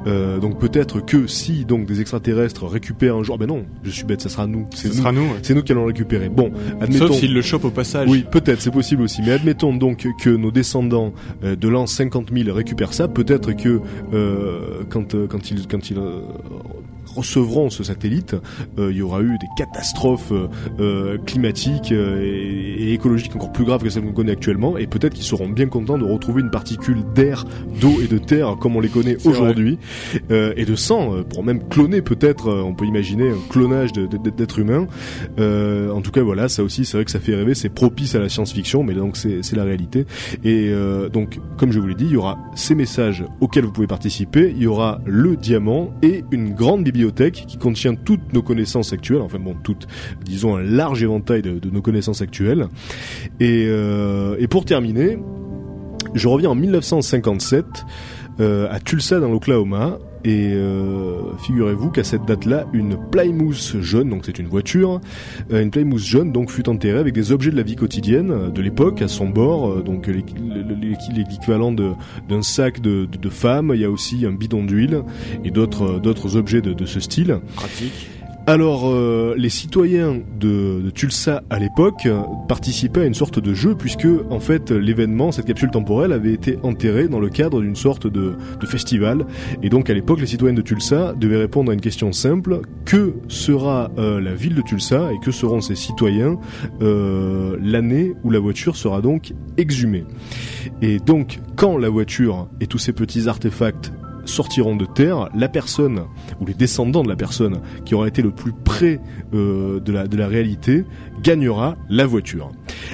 [0.07, 4.03] Euh, donc peut-être que si donc des extraterrestres récupèrent un jour, ben non, je suis
[4.03, 5.21] bête, ça sera nous, c'est Ce nous, sera nous.
[5.21, 5.39] ouais.
[5.41, 6.29] c'est nous qui allons récupérer.
[6.29, 7.07] Bon, admettons.
[7.07, 8.07] Sauf s'ils le chopent au passage.
[8.09, 9.21] Oui, peut-être, c'est possible aussi.
[9.23, 11.13] Mais admettons donc que nos descendants
[11.43, 13.07] euh, de l'an 50 000 récupèrent ça.
[13.07, 13.81] Peut-être que
[14.13, 16.19] euh, quand euh, quand ils quand ils euh,
[17.15, 18.35] recevront ce satellite,
[18.77, 20.33] euh, il y aura eu des catastrophes
[20.79, 24.77] euh, climatiques euh, et, et écologiques encore plus graves que celles qu'on connaît actuellement.
[24.77, 27.45] Et peut-être qu'ils seront bien contents de retrouver une particule d'air,
[27.79, 29.77] d'eau et de terre comme on les connaît aujourd'hui,
[30.31, 32.49] euh, et de sang euh, pour même cloner peut-être.
[32.49, 34.88] euh, on peut imaginer un clonage d'êtres humains.
[35.39, 38.15] Euh, en tout cas, voilà, ça aussi, c'est vrai que ça fait rêver, c'est propice
[38.15, 40.05] à la science-fiction, mais donc c'est c'est la réalité.
[40.43, 43.71] Et euh, donc, comme je vous l'ai dit, il y aura ces messages auxquels vous
[43.71, 48.41] pouvez participer, il y aura le diamant et une grande bibliothèque qui contient toutes nos
[48.41, 49.88] connaissances actuelles, enfin bon, toutes,
[50.23, 52.67] disons un large éventail de, de nos connaissances actuelles.
[53.39, 55.19] Et, euh, et pour terminer,
[56.13, 57.65] je reviens en 1957
[58.39, 59.98] euh, à Tulsa dans l'Oklahoma.
[60.28, 65.00] Et euh, figurez-vous qu'à cette date-là, une Plymouth jaune, donc c'est une voiture,
[65.54, 68.50] euh, une Plymouth jaune donc fut enterrée avec des objets de la vie quotidienne euh,
[68.50, 70.34] de l'époque à son bord, euh, donc l'équ-
[70.82, 73.30] l'équ- l'équivalent d'un sac de, de.
[73.76, 75.04] Il y a aussi un bidon d'huile
[75.43, 77.38] et d'autres d'autres objets de, de ce style.
[78.47, 82.08] Alors, euh, les citoyens de, Tulsa à l'époque
[82.47, 86.60] participaient à une sorte de jeu puisque, en fait, l'événement, cette capsule temporelle, avait été
[86.62, 88.36] enterrée dans le cadre d'une sorte de,
[88.67, 89.25] festival.
[89.63, 93.13] Et donc, à l'époque, les citoyens de Tulsa devaient répondre à une question simple que
[93.27, 96.38] sera euh, la ville de Tulsa et que seront ses citoyens
[96.81, 100.03] euh, l'année où la voiture sera donc exhumée?
[100.81, 103.91] Et donc, quand la voiture et tous ces petits artefacts
[104.25, 106.03] sortiront de terre, la personne
[106.39, 108.99] ou les descendants de la personne qui aura été le plus près
[109.33, 110.83] euh, de, la, réalité
[111.21, 112.51] gagnera la voiture.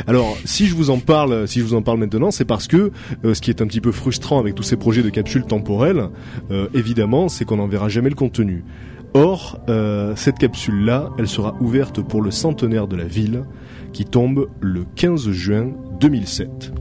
[0.08, 2.91] Alors, si je vous en parle, si je vous en parle maintenant, c'est parce que
[3.26, 6.10] euh, ce qui est un petit peu frustrant avec tous ces projets de capsules temporelles,
[6.52, 8.63] euh, évidemment, c'est qu'on n'en verra jamais le contenu.
[9.13, 9.60] Or,
[10.15, 13.44] cette capsule-là, elle sera ouverte pour le centenaire de la ville,
[13.91, 16.72] qui tombe le 15 juin 2007.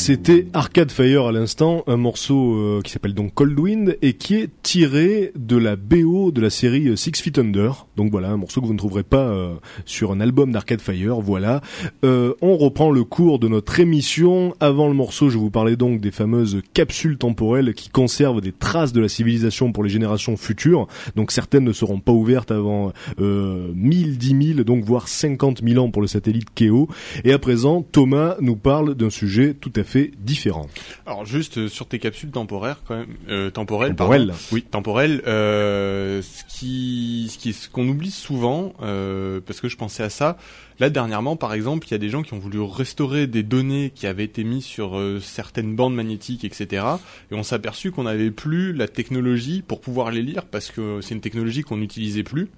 [0.00, 4.34] C'était Arcade Fire à l'instant, un morceau euh, qui s'appelle donc Cold Wind et qui
[4.34, 7.86] est tiré de la BO de la série euh, Six Feet Under.
[7.96, 11.20] Donc voilà, un morceau que vous ne trouverez pas euh, sur un album d'Arcade Fire.
[11.20, 11.60] Voilà.
[12.02, 14.54] On reprend le cours de notre émission.
[14.58, 18.94] Avant le morceau, je vous parlais donc des fameuses capsules temporelles qui conservent des traces
[18.94, 20.86] de la civilisation pour les générations futures.
[21.14, 25.84] Donc certaines ne seront pas ouvertes avant euh, 1000, 10 000, donc voire 50 000
[25.84, 26.88] ans pour le satellite Keo.
[27.24, 30.66] Et à présent, Thomas nous parle d'un sujet tout à fait différent.
[31.06, 34.26] Alors juste euh, sur tes capsules temporaires quand même, euh, temporelles, Temporelles.
[34.28, 34.42] pardon.
[34.52, 35.22] oui, temporelles.
[35.26, 40.10] Euh, ce qui, ce qui, ce qu'on oublie souvent, euh, parce que je pensais à
[40.10, 40.36] ça.
[40.78, 43.92] Là dernièrement, par exemple, il y a des gens qui ont voulu restaurer des données
[43.94, 46.84] qui avaient été mises sur euh, certaines bandes magnétiques, etc.
[47.30, 51.00] Et on s'est aperçu qu'on n'avait plus la technologie pour pouvoir les lire parce que
[51.02, 52.48] c'est une technologie qu'on n'utilisait plus.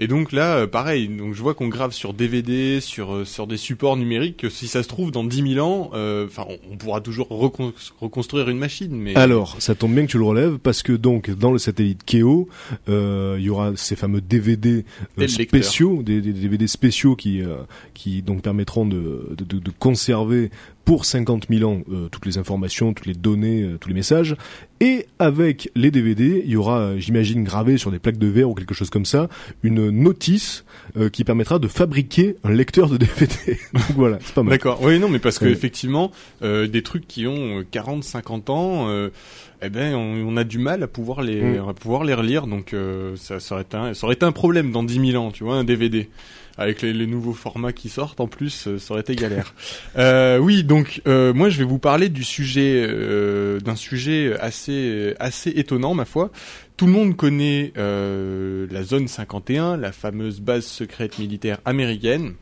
[0.00, 3.46] Et donc là, euh, pareil, donc je vois qu'on grave sur DVD, sur euh, sur
[3.46, 4.36] des supports numériques.
[4.38, 7.28] Que si ça se trouve dans 10 000 ans, euh, enfin, on, on pourra toujours
[7.30, 8.94] recon- reconstruire une machine.
[8.96, 12.02] Mais Alors, ça tombe bien que tu le relèves parce que donc dans le satellite
[12.04, 12.48] Keo,
[12.88, 14.84] euh, il y aura ces fameux DVD
[15.18, 15.20] euh,
[15.58, 17.56] spéciaux, des, des DVD spéciaux qui euh,
[17.94, 20.50] qui donc permettront de de, de- de conserver
[20.84, 24.36] pour 50 000 ans euh, toutes les informations, toutes les données, euh, tous les messages.
[24.84, 28.50] Et avec les DVD, il y aura, euh, j'imagine, gravé sur des plaques de verre
[28.50, 29.28] ou quelque chose comme ça,
[29.62, 30.64] une notice
[30.96, 33.32] euh, qui permettra de fabriquer un lecteur de DVD.
[33.74, 34.50] donc voilà, c'est pas mal.
[34.50, 34.80] D'accord.
[34.82, 35.52] Oui, non, mais parce que Ouais.
[35.52, 36.10] effectivement,
[36.42, 39.10] euh, des trucs qui ont euh, 40, 50 ans, euh,
[39.62, 41.68] eh ben, on, on a du mal à pouvoir les, Mm.
[41.68, 42.48] à pouvoir les relire.
[42.48, 45.22] Donc, euh, ça, ça aurait été, un, ça aurait été un problème dans 10 000
[45.24, 46.08] ans, tu vois, un DVD.
[46.58, 49.54] Avec les, les nouveaux formats qui sortent, en plus, euh, ça aurait été galère.
[49.96, 54.71] euh, oui, donc euh, moi, je vais vous parler du sujet, euh, d'un sujet assez,
[55.18, 56.30] assez étonnant, ma foi.
[56.76, 62.34] Tout le monde connaît euh, la zone 51, la fameuse base secrète militaire américaine.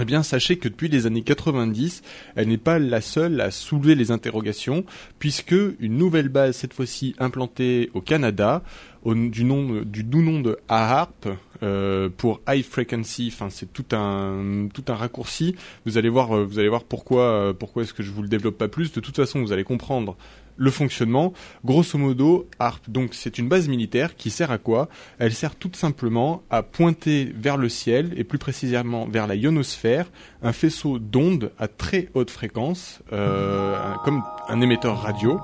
[0.00, 2.02] Eh bien, sachez que depuis les années 90,
[2.34, 4.84] elle n'est pas la seule à soulever les interrogations,
[5.20, 8.62] puisque une nouvelle base, cette fois-ci implantée au Canada,
[9.06, 11.28] du, nom, du doux nom de AHARP,
[11.62, 15.54] euh, pour High Frequency, enfin c'est tout un tout un raccourci.
[15.86, 18.28] Vous allez voir, euh, vous allez voir pourquoi euh, pourquoi est-ce que je vous le
[18.28, 18.92] développe pas plus.
[18.92, 20.16] De toute façon, vous allez comprendre
[20.56, 21.32] le fonctionnement.
[21.64, 24.88] Grosso modo, ARP, donc c'est une base militaire qui sert à quoi?
[25.18, 30.10] Elle sert tout simplement à pointer vers le ciel et plus précisément vers la ionosphère
[30.42, 35.40] un faisceau d'ondes à très haute fréquence, euh, comme un émetteur radio.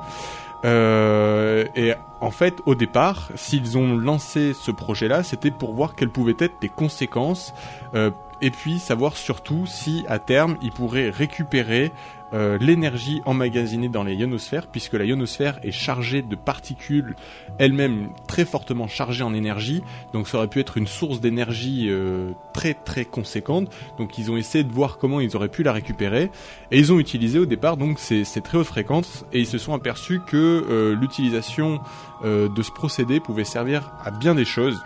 [0.65, 6.11] Euh, et en fait, au départ, s'ils ont lancé ce projet-là, c'était pour voir quelles
[6.11, 7.55] pouvaient être les conséquences,
[7.95, 8.11] euh,
[8.43, 11.93] et puis savoir surtout si à terme ils pourraient récupérer
[12.32, 17.16] euh, l'énergie emmagasinée dans les ionosphères, puisque la ionosphère est chargée de particules
[17.59, 19.82] elles-mêmes très fortement chargées en énergie,
[20.12, 23.68] donc ça aurait pu être une source d'énergie euh, très très conséquente.
[23.99, 26.30] Donc ils ont essayé de voir comment ils auraient pu la récupérer,
[26.70, 29.74] et ils ont utilisé au départ donc ces, très hautes fréquences, et ils se sont
[29.74, 31.80] aperçus que euh, l'utilisation
[32.22, 34.78] de ce procédé pouvait servir à bien des choses.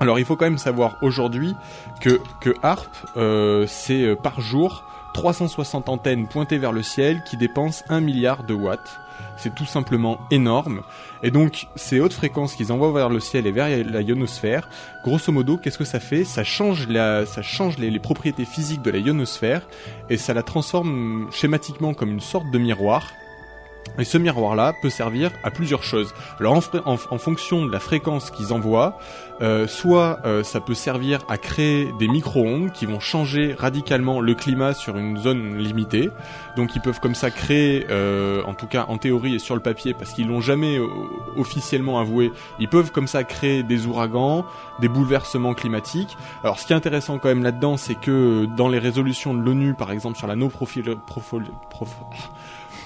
[0.00, 1.54] Alors il faut quand même savoir aujourd'hui
[2.00, 4.84] que, que HARP, euh, c'est euh, par jour
[5.14, 9.00] 360 antennes pointées vers le ciel qui dépensent 1 milliard de watts.
[9.36, 10.82] C'est tout simplement énorme.
[11.24, 14.68] Et donc, ces hautes fréquences qu'ils envoient vers le ciel et vers la ionosphère,
[15.04, 16.24] grosso modo, qu'est-ce que ça fait?
[16.24, 19.62] Ça change, la, ça change les, propriétés physiques de la ionosphère
[20.08, 23.10] et ça la transforme schématiquement comme une sorte de miroir.
[23.98, 26.14] Et ce miroir-là peut servir à plusieurs choses.
[26.38, 28.98] Alors en- en fonction de la fréquence qu'ils envoient,
[29.40, 34.34] euh, soit euh, ça peut servir à créer des micro-ondes qui vont changer radicalement le
[34.34, 36.10] climat sur une zone limitée.
[36.56, 39.60] Donc ils peuvent comme ça créer, euh, en tout cas en théorie et sur le
[39.60, 40.86] papier, parce qu'ils l'ont jamais euh,
[41.36, 44.44] officiellement avoué, ils peuvent comme ça créer des ouragans,
[44.80, 46.16] des bouleversements climatiques.
[46.42, 49.74] Alors ce qui est intéressant quand même là-dedans, c'est que dans les résolutions de l'ONU,
[49.74, 50.34] par exemple sur la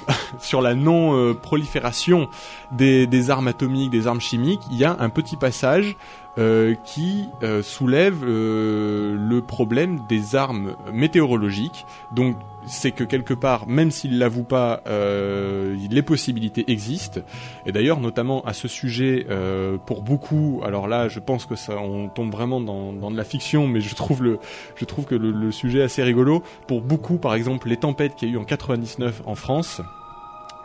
[0.38, 2.28] sur la non-prolifération
[2.72, 5.96] des, des armes atomiques, des armes chimiques, il y a un petit passage
[6.38, 11.84] euh, qui euh, soulève euh, le problème des armes météorologiques.
[12.12, 17.20] Donc c'est que quelque part, même s'ils l'avouent pas, euh, les possibilités existent.
[17.66, 21.76] Et d'ailleurs, notamment à ce sujet, euh, pour beaucoup, alors là, je pense que ça,
[21.78, 24.38] on tombe vraiment dans, dans de la fiction, mais je trouve le,
[24.76, 26.42] je trouve que le, le sujet assez rigolo.
[26.66, 29.80] Pour beaucoup, par exemple, les tempêtes qu'il y a eu en 99 en France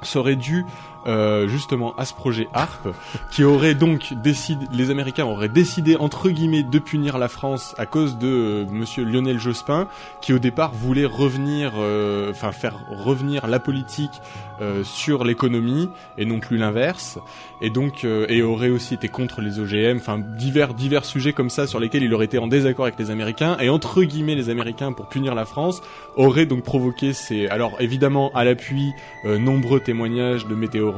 [0.04, 0.64] seraient dues
[1.08, 2.90] euh, justement à ce projet HARP,
[3.32, 7.86] qui aurait donc décidé, les Américains auraient décidé entre guillemets de punir la France à
[7.86, 9.88] cause de euh, Monsieur Lionel Jospin,
[10.22, 14.22] qui au départ voulait revenir, euh, enfin faire revenir la politique
[14.62, 17.20] euh, sur l'économie et non plus l'inverse,
[17.62, 21.68] et donc et aurait aussi été contre les OGM, enfin divers divers sujets comme ça
[21.68, 23.58] sur lesquels il aurait été en désaccord avec les Américains.
[23.60, 25.82] Et entre guillemets les Américains pour punir la France
[26.16, 28.92] auraient donc provoqué ces alors évidemment à l'appui
[29.24, 30.97] nombreux témoignages de météorologues,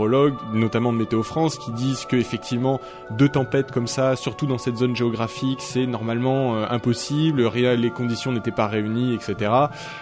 [0.53, 2.79] notamment de Météo France, qui disent que effectivement
[3.11, 8.31] deux tempêtes comme ça, surtout dans cette zone géographique, c'est normalement euh, impossible, les conditions
[8.31, 9.51] n'étaient pas réunies, etc.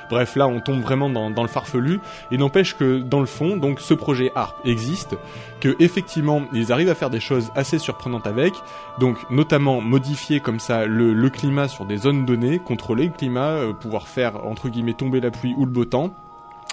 [0.10, 2.00] Bref, là on tombe vraiment dans, le farfelu.
[2.32, 5.16] Et n'empêche que dans le fond, donc ce projet HARP existe,
[5.60, 8.54] que effectivement ils arrivent à faire des choses assez surprenantes avec,
[9.00, 13.50] donc notamment modifier comme ça le, le climat sur des zones données, contrôler le climat,
[13.50, 16.14] euh, pouvoir faire entre guillemets tomber la pluie ou le beau temps.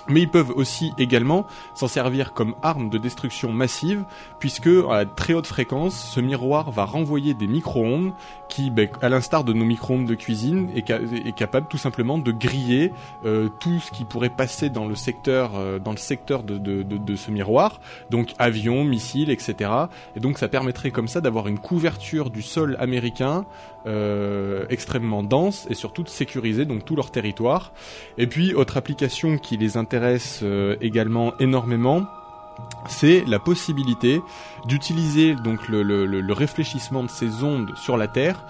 [0.09, 4.05] Mais ils peuvent aussi également s'en servir comme arme de destruction massive,
[4.39, 8.13] puisque à très haute fréquence, ce miroir va renvoyer des micro-ondes
[8.49, 12.19] qui, ben, à l'instar de nos micro-ondes de cuisine, est, ca- est capable tout simplement
[12.19, 12.93] de griller
[13.25, 17.31] euh, tout ce qui pourrait passer dans le secteur, euh, dans le secteur de ce
[17.31, 17.81] miroir,
[18.11, 19.71] donc avions, missiles, etc.
[20.17, 23.45] Et donc ça permettrait comme ça d'avoir une couverture du sol américain
[23.87, 27.73] euh, extrêmement dense et surtout de sécuriser donc tout leur territoire.
[28.19, 32.07] Et puis autre application qui les intéresse euh, également énormément,
[32.89, 34.21] c'est la possibilité
[34.67, 38.45] d'utiliser donc le, réfléchissement de ces ondes sur la Terre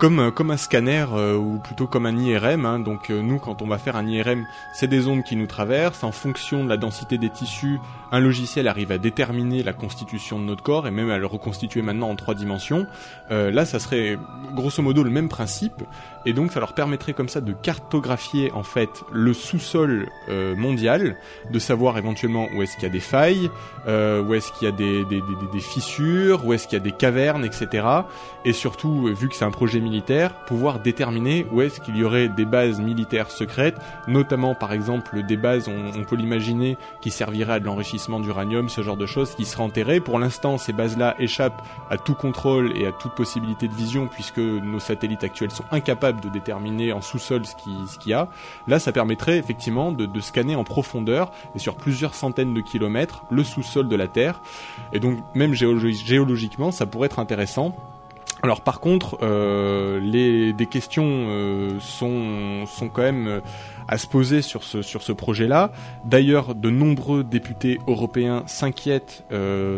[0.00, 2.64] comme, euh, comme un scanner euh, ou plutôt comme un IRM.
[2.64, 2.78] hein.
[2.80, 6.02] Donc euh, nous, quand on va faire un IRM, c'est des ondes qui nous traversent.
[6.02, 7.78] En fonction de la densité des tissus,
[8.10, 11.82] un logiciel arrive à déterminer la constitution de notre corps et même à le reconstituer
[11.82, 12.86] maintenant en trois dimensions.
[13.30, 14.18] Euh, là, ça serait
[14.54, 15.84] grosso modo le même principe.
[16.26, 21.16] Et donc ça leur permettrait comme ça de cartographier en fait le sous-sol euh, mondial,
[21.50, 23.50] de savoir éventuellement où est-ce qu'il y a des failles,
[23.86, 25.22] euh, où est-ce qu'il y a des, des, des,
[25.52, 27.86] des fissures, où est-ce qu'il y a des cavernes, etc.
[28.44, 32.28] Et surtout, vu que c'est un projet militaire, pouvoir déterminer où est-ce qu'il y aurait
[32.28, 33.76] des bases militaires secrètes,
[34.06, 38.82] notamment par exemple des bases, on, peut l'imaginer, qui serviraient à de l'enrichissement d'uranium, ce
[38.82, 40.00] genre de choses, qui seraient enterrées.
[40.00, 44.38] Pour l'instant, ces bases-là échappent à tout contrôle et à toute possibilité de vision, puisque
[44.38, 48.28] nos satellites actuels sont incapables de déterminer en sous-sol ce qui- ce qu'il y a.
[48.68, 53.42] Là, ça permettrait effectivement de, scanner en profondeur et sur plusieurs centaines de kilomètres le
[53.42, 54.40] sous-sol de la Terre.
[54.92, 57.74] Et donc, même géologi- géologiquement, ça pourrait être intéressant.
[58.42, 63.40] Alors par contre, euh, des questions euh, sont, sont quand même euh,
[63.86, 65.72] à se poser sur ce, sur ce projet-là.
[66.06, 69.24] D'ailleurs, de nombreux députés européens s'inquiètent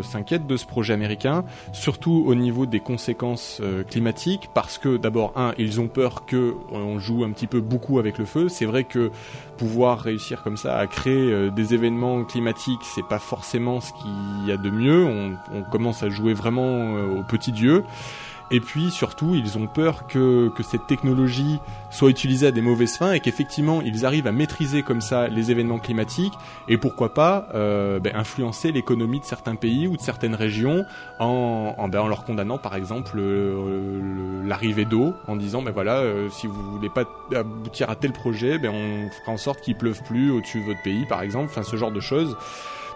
[0.03, 5.53] s'inquiètent de ce projet américain, surtout au niveau des conséquences climatiques, parce que d'abord, un,
[5.57, 8.49] ils ont peur que on joue un petit peu beaucoup avec le feu.
[8.49, 9.09] C'est vrai que
[9.57, 14.51] pouvoir réussir comme ça à créer des événements climatiques, c'est pas forcément ce qu'il y
[14.51, 15.05] a de mieux.
[15.05, 17.83] On, on commence à jouer vraiment aux petits dieux.
[18.53, 22.97] Et puis surtout, ils ont peur que, que cette technologie soit utilisée à des mauvaises
[22.97, 26.33] fins et qu'effectivement ils arrivent à maîtriser comme ça les événements climatiques
[26.67, 30.85] et pourquoi pas euh, ben, influencer l'économie de certains pays ou de certaines régions
[31.19, 35.97] en, en, ben, en leur condamnant par exemple euh, l'arrivée d'eau en disant ben voilà
[35.97, 39.75] euh, si vous voulez pas aboutir à tel projet ben on fera en sorte qu'il
[39.75, 42.37] pleuve plus au-dessus de votre pays par exemple enfin ce genre de choses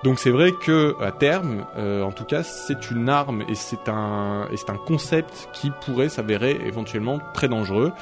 [0.03, 3.89] donc c'est vrai que à terme, euh, en tout cas, c'est une arme et c'est
[3.89, 7.93] un et c'est un concept qui pourrait s'avérer éventuellement très dangereux.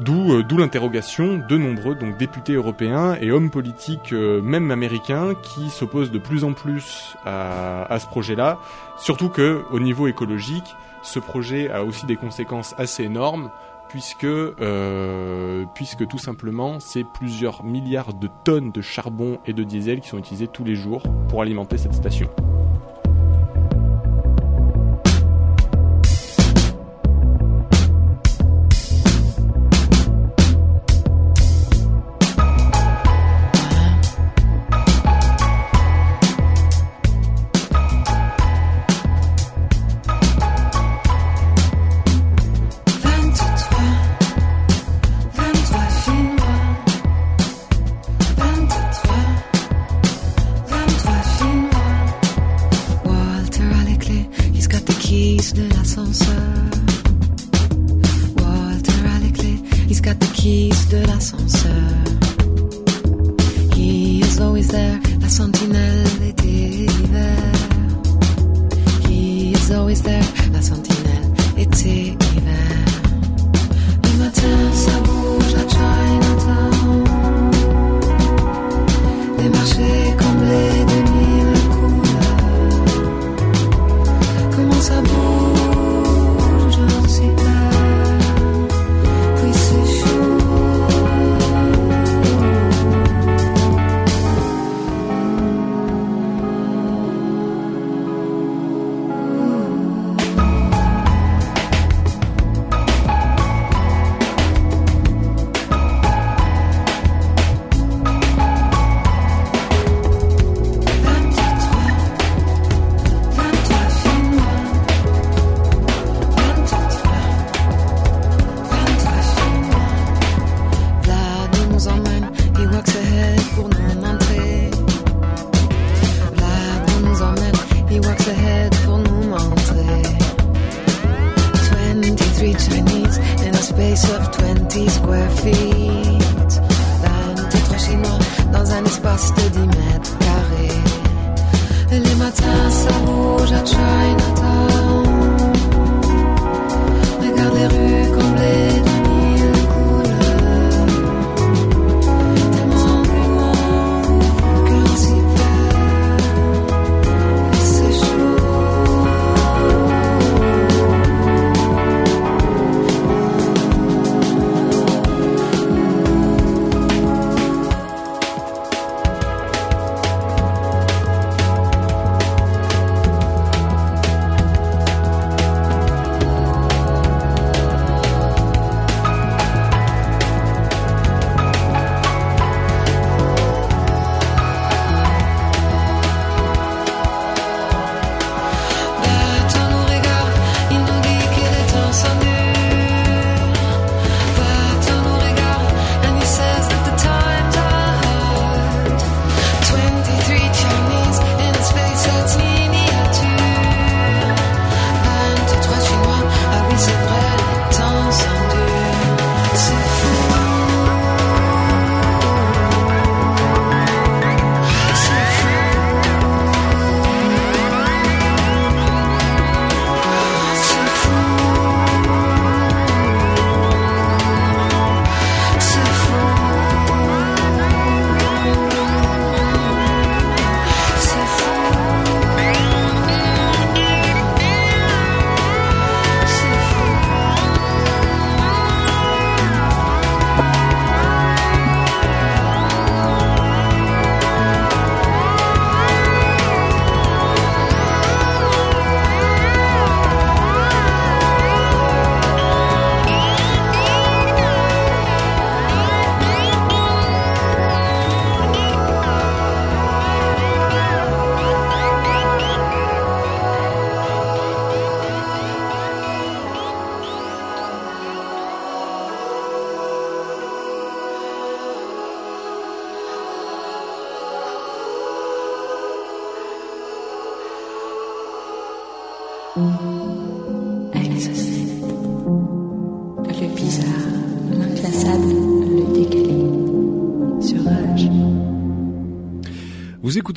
[0.00, 5.70] D'où euh, l'interrogation de nombreux donc députés européens et hommes politiques, euh, même américains, qui
[5.70, 8.58] s'opposent de plus en plus à, à ce projet-là.
[8.98, 13.50] Surtout que au niveau écologique, ce projet a aussi des conséquences assez énormes
[13.88, 20.00] puisque euh, puisque tout simplement c'est plusieurs milliards de tonnes de charbon et de diesel
[20.00, 22.28] qui sont utilisés tous les jours pour alimenter cette station.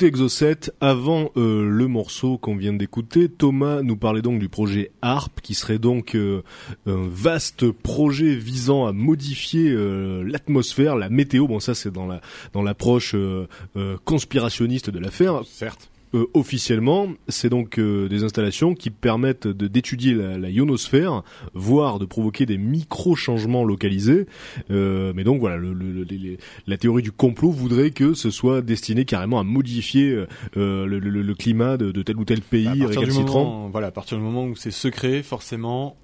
[0.02, 4.90] Écoutez Exocet, avant euh, le morceau qu'on vient d'écouter, Thomas nous parlait donc du projet
[5.00, 6.42] ARP, qui serait donc euh,
[6.86, 11.46] un vaste projet visant à modifier euh, l'atmosphère, la météo.
[11.46, 12.20] Bon, ça c'est dans la
[12.52, 13.14] dans l'approche
[14.04, 15.42] conspirationniste de l'affaire.
[15.44, 15.91] Certes.
[16.14, 21.22] Euh, officiellement, c'est donc euh, des installations qui permettent de d'étudier la, la ionosphère,
[21.54, 24.26] voire de provoquer des micro-changements localisés.
[24.70, 28.60] Euh, mais donc voilà, le, le- les- la théorie du complot voudrait que ce soit
[28.62, 30.10] destiné carrément à modifier
[30.56, 33.44] euh, le, le- le climat de, de tel ou tel pays à partir du récalcitrant.
[33.44, 35.96] moment, voilà, à partir du moment où c'est secret, forcément,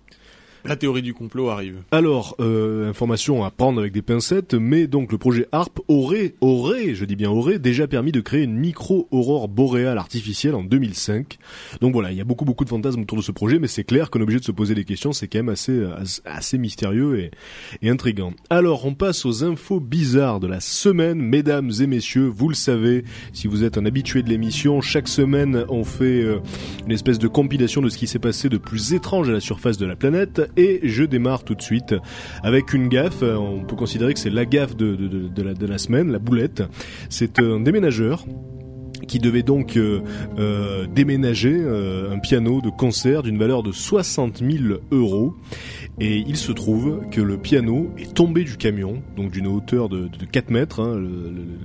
[0.65, 1.77] la théorie du complot arrive.
[1.91, 6.95] Alors, euh, information à prendre avec des pincettes, mais donc le projet HARP aurait, aurait,
[6.95, 11.39] je dis bien aurait, déjà permis de créer une micro-aurore boréale artificielle en 2005.
[11.81, 13.85] Donc voilà, il y a beaucoup beaucoup de fantasmes autour de ce projet, mais c'est
[13.85, 16.59] clair qu'on est obligé de se poser des questions, c'est quand même assez, assez, assez
[16.59, 17.31] mystérieux et,
[17.83, 18.33] et intriguant.
[18.51, 23.05] Alors, on passe aux infos bizarres de la semaine, mesdames et messieurs, vous le savez,
[23.33, 26.41] si vous êtes un habitué de l'émission, chaque semaine on fait euh,
[26.87, 29.79] une espèce de compilation de ce qui s'est passé de plus étrange à la surface
[29.79, 31.95] de la planète et je démarre tout de suite
[32.43, 33.23] avec une gaffe.
[33.23, 36.63] On peut considérer que c'est la gaffe de la semaine, la boulette.
[37.09, 38.25] C'est un déménageur
[39.09, 40.01] qui devait donc euh,
[40.39, 45.35] euh, déménager euh, un piano de concert d'une valeur de 60 000 euros.
[46.01, 50.03] Et il se trouve que le piano est tombé du camion, donc d'une hauteur de,
[50.03, 50.81] de 4 mètres.
[50.81, 50.95] hein.
[50.97, 51.09] Le,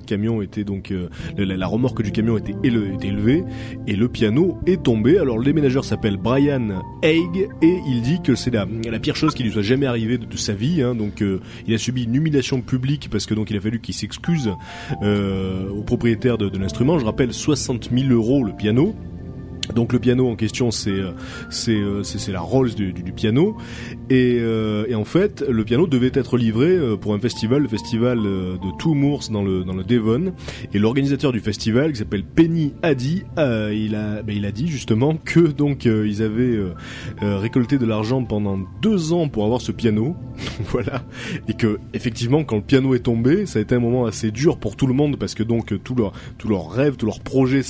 [0.08, 3.44] camion était donc euh, la, la remorque du camion était, éle- était élevée
[3.88, 5.20] et le piano est tombé.
[5.20, 8.66] Alors le déménageur s'appelle Brian Haig et il dit que c'est la,
[9.00, 10.82] pire chose qui lui soit jamais arrivée de, sa vie.
[10.82, 10.96] hein.
[10.96, 13.94] Donc euh, il a subi une humiliation publique parce que donc il a fallu qu'il
[13.94, 14.50] s'excuse
[15.02, 16.98] au propriétaire de, de l'instrument.
[17.00, 18.94] Je rappelle 60 000 euros le piano.
[19.74, 21.12] Donc le piano en question c'est euh,
[21.50, 23.56] c'est euh, c'est c'est la Rolls du, du, du piano.
[24.10, 27.68] Et, euh, et en fait le piano devait être livré euh, pour un festival le
[27.70, 30.34] festival de Two Moors dans le dans le Devon.
[30.74, 34.68] Et l'organisateur du festival qui s'appelle Penny Addy euh, il a ben, il a dit
[34.68, 36.60] justement que donc euh, ils avaient
[37.22, 40.16] récolté de l'argent pendant deux ans pour avoir ce piano.
[40.70, 41.04] Voilà.
[41.48, 44.58] Et que effectivement quand le piano est tombé ça a été un moment assez dur
[44.58, 47.62] pour tout le monde parce que donc tout leur tout leur rêve tout leur projet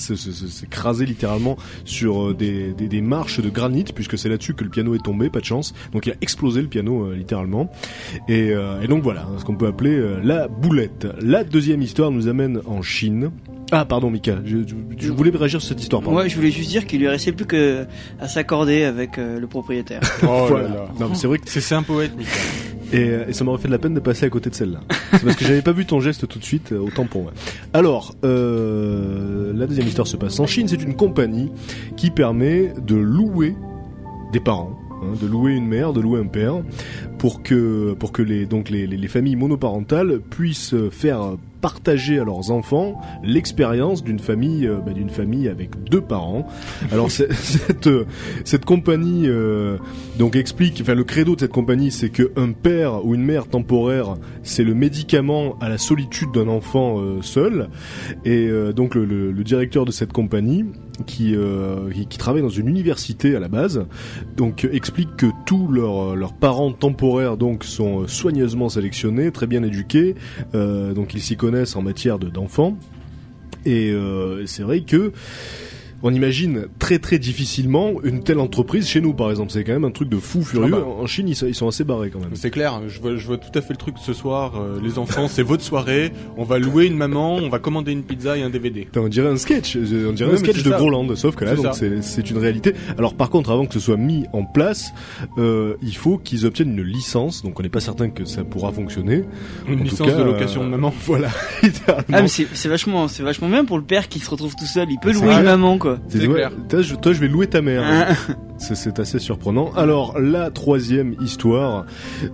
[0.64, 4.70] écrasé littéralement sur euh, des, des, des marches de granit, puisque c'est là-dessus que le
[4.70, 5.74] piano est tombé, pas de chance.
[5.92, 7.70] Donc il a explosé le piano euh, littéralement.
[8.28, 11.08] Et, euh, et donc voilà, hein, ce qu'on peut appeler euh, la boulette.
[11.22, 13.32] La deuxième histoire nous amène en Chine.
[13.76, 16.02] Ah pardon Mika, je, je- je voulais réagir sur cette histoire.
[16.04, 16.18] Pardon.
[16.20, 17.86] Ouais, je voulais juste dire qu'il lui restait plus que
[18.20, 20.02] à s'accorder avec euh, le propriétaire.
[20.24, 20.68] Oh Voilà.
[20.70, 20.86] là là.
[21.00, 22.30] Non, mais c'est vrai que C'est un poète, Mika.
[22.92, 24.82] Et, euh, et ça m'aurait fait de la peine de passer à côté de celle-là.
[25.14, 27.34] C'est parce que j'avais pas vu ton geste tout de suite, euh, autant pour moi.
[27.74, 30.68] Alors, euh, la deuxième histoire se passe en Chine.
[30.68, 31.50] C'est une compagnie
[31.98, 33.56] qui permet de louer
[34.32, 36.62] des parents, hein, de louer une mère, de louer un père,
[37.18, 42.26] pour que pour que les donc les, les, les familles monoparentales puissent faire partager à
[42.26, 46.46] leurs enfants l'expérience d'une famille euh, bah, d'une famille avec deux parents.
[46.92, 48.06] Alors cette euh,
[48.44, 49.78] cette compagnie euh,
[50.20, 53.48] donc explique, enfin le credo de cette compagnie, c'est que un père ou une mère
[53.48, 57.70] temporaire, c'est le médicament à la solitude d'un enfant seul.
[58.26, 60.66] Et donc le directeur de cette compagnie,
[61.06, 63.86] qui, euh, qui travaille dans une université à la base,
[64.36, 69.48] donc euh, explique que tous leurs leurs parents temporaires donc sont euh, soigneusement sélectionnés, très
[69.48, 70.16] bien éduqués,
[70.56, 72.78] euh, donc ils s'y connaissent en matière de d'enfants.
[73.66, 75.14] Et euh, c'est vrai que
[76.04, 79.52] on imagine très très difficilement une telle entreprise chez nous par exemple.
[79.52, 80.74] C'est quand même un truc de fou furieux.
[80.76, 80.86] Ah bah.
[81.02, 82.32] En Chine, ils, sont- ils sont assez barrés quand même.
[82.36, 84.54] C'est clair, je vois, je vois tout à fait le truc ce soir.
[84.62, 86.12] euh, les enfants, c'est votre soirée.
[86.38, 88.82] On va louer une maman, on va commander une pizza et un DVD.
[88.82, 90.70] Putain, On dirait un sketch, euh, on dirait un sketch c'est de.
[90.70, 91.54] Groland, sauf que là,
[92.02, 92.74] C'est une réalité.
[92.98, 94.92] Alors par contre, avant que ce soit mis en place,
[95.38, 97.44] euh, il faut qu'ils obtiennent une licence.
[97.44, 99.24] Donc on n'est pas certain que ça pourra fonctionner.
[99.68, 100.94] Une En tout licence cas, de location euh, de maman.
[101.06, 101.30] Voilà.
[102.12, 104.66] Ah mais c'est c'est vachement c'est vachement bien pour le père qui se retrouve tout
[104.66, 104.88] seul.
[104.90, 105.93] Il peut louer une maman quoi.
[106.08, 106.52] C'est- c'est clair.
[106.70, 107.84] toi, je, toi, je vais louer ta mère.
[108.64, 109.72] C'est- assez surprenant.
[109.76, 111.86] Alors, la troisième histoire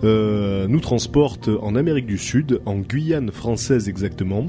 [0.03, 4.45] euh, nous transporte en Amérique du Sud, en Guyane française exactement.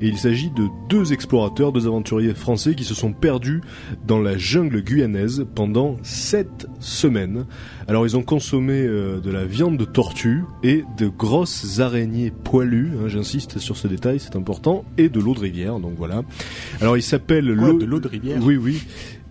[0.00, 3.60] Et il s'agit de deux explorateurs, deux aventuriers français qui se sont perdus
[4.06, 7.44] dans la jungle guyanaise pendant sept semaines.
[7.86, 12.90] Alors, ils ont consommé euh, de la viande de tortue et de grosses araignées poilues.
[12.98, 14.84] hein, J'insiste sur ce détail, c'est important.
[14.98, 16.22] Et de l'eau de rivière, donc voilà.
[16.80, 17.52] Alors, il s'appelle de
[17.84, 18.38] l'eau de rivière?
[18.42, 18.82] Oui, oui.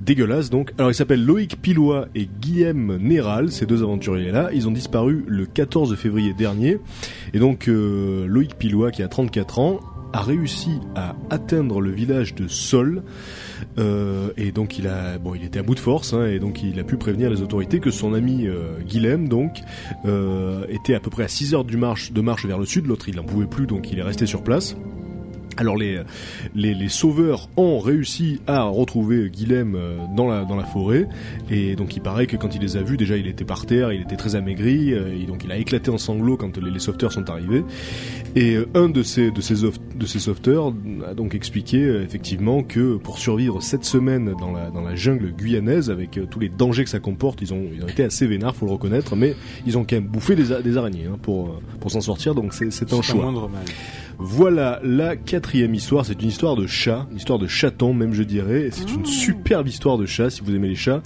[0.04, 0.74] Dégueulasse donc.
[0.78, 4.50] Alors ils s'appellent Loïc Pilois et Guillaume Néral, ces deux aventuriers-là.
[4.54, 6.80] Ils ont disparu le 14 février dernier.
[7.34, 9.80] Et donc euh, Loïc Pilois, qui a 34 ans,
[10.12, 13.04] a réussi à atteindre le village de Sol.
[13.80, 16.62] Euh, et donc il a, bon, il était à bout de force, hein, et donc
[16.62, 19.60] il a pu prévenir les autorités que son ami euh, Guilhem, donc,
[20.70, 22.88] était à peu près à 6 heures du marche, de marche vers le sud.
[22.88, 24.76] L'autre, il n'en pouvait plus, donc il est resté sur place.
[25.58, 26.02] Alors les,
[26.56, 31.08] les, les sauveurs ont réussi à retrouver Guilhem euh, dans la, dans la forêt
[31.50, 33.92] et donc il paraît que quand il les a vus déjà il était par terre,
[33.94, 36.80] il était très amaigri euh, et donc il a éclaté en sanglots quand les, les
[36.80, 37.64] sauveteurs sont arrivés
[38.36, 39.56] et euh, un de ces, de ces,
[39.96, 40.74] de ces sauveteurs
[41.08, 45.90] a donc expliqué effectivement que pour survivre cette semaine dans la, dans la jungle guyanaise
[45.90, 48.66] avec tous les dangers que ça comporte ils ont, ils ont été assez vénards faut
[48.66, 49.36] le reconnaître mais
[49.66, 52.72] ils ont quand même bouffé des, des araignées hein, pour, pour s'en sortir donc c'est
[52.72, 53.16] c'est un choix.
[53.16, 53.64] pas moindre mal.
[54.20, 58.24] Voilà la quatrième histoire, c'est une histoire de chat, une histoire de chaton même je
[58.24, 61.02] dirais, c'est une superbe histoire de chat si vous aimez les chats.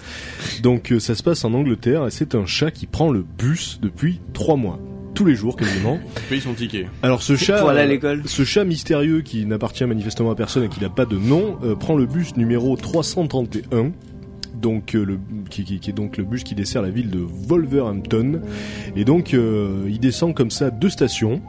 [0.62, 3.80] Donc euh, ça se passe en Angleterre et c'est un chat qui prend le bus
[3.82, 4.80] depuis trois mois,
[5.14, 6.00] tous les jours quasiment.
[6.30, 6.88] Paye son ticket.
[7.02, 8.22] Alors ce chat, Pour aller à euh, l'école.
[8.26, 11.76] ce chat mystérieux qui n'appartient manifestement à personne et qui n'a pas de nom, euh,
[11.76, 13.92] prend le bus numéro 331
[14.62, 15.20] donc euh, le
[15.52, 18.42] qui, qui- qui est donc le bus qui dessert la ville de Wolverhampton
[18.96, 21.42] et donc euh, il descend comme ça deux stations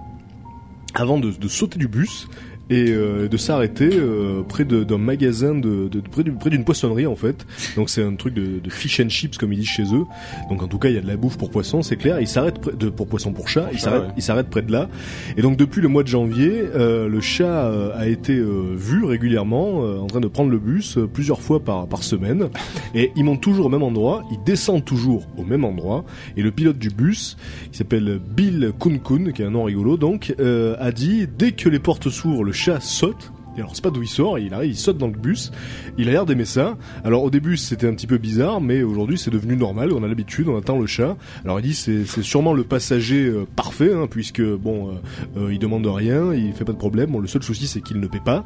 [0.94, 2.28] avant de, sauter du bus
[2.70, 6.64] et euh, de s'arrêter euh, près d'un magasin de, de- de- près du- près d'une
[6.64, 7.46] poissonnerie en fait.
[7.76, 10.04] Donc c'est un truc de, de fish and chips comme ils disent chez eux.
[10.50, 12.20] Donc en tout cas il y a de la bouffe pour poisson c'est clair.
[12.20, 14.14] Il s'arrête près de pour poisson pour chat il chat, s'arrête ouais.
[14.16, 14.88] il s'arrête près de là.
[15.36, 19.04] Et donc depuis le mois de janvier euh, le chat euh, a été euh, vu
[19.04, 22.48] régulièrement euh, en train de prendre le bus euh, plusieurs fois par par semaine.
[22.94, 24.24] Et il monte toujours au même endroit.
[24.30, 26.04] Il descend toujours au même endroit.
[26.36, 27.36] Et le pilote du bus
[27.72, 31.68] qui s'appelle Bill Kunkun qui est un nom rigolo donc euh, a dit dès que
[31.68, 34.70] les portes s'ouvrent le chat saute et alors c'est pas d'où il sort, il arrive,
[34.70, 35.50] il saute dans le bus.
[35.98, 36.76] Il a l'air d'aimer ça.
[37.04, 39.92] Alors au début c'était un petit peu bizarre, mais aujourd'hui c'est devenu normal.
[39.92, 41.16] On a l'habitude, on attend le chat.
[41.44, 45.58] Alors il dit c'est sûrement le passager euh, parfait, hein, puisque bon, euh, euh, il
[45.58, 47.10] demande rien, il fait pas de problème.
[47.10, 48.44] Bon le seul souci c'est qu'il ne paie pas.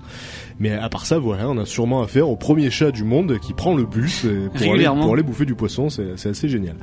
[0.59, 3.53] Mais à part ça voilà, on a sûrement affaire au premier chat du monde qui
[3.53, 5.91] prend le bus pour aller, pour aller bouffer du poisson.
[5.91, 6.77] C'est assez génial.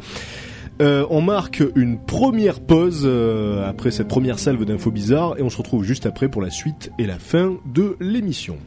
[0.81, 5.49] Euh, on marque une première pause euh, après cette première salve d'infos bizarres et on
[5.49, 8.57] se retrouve juste après pour la suite et la fin de l'émission.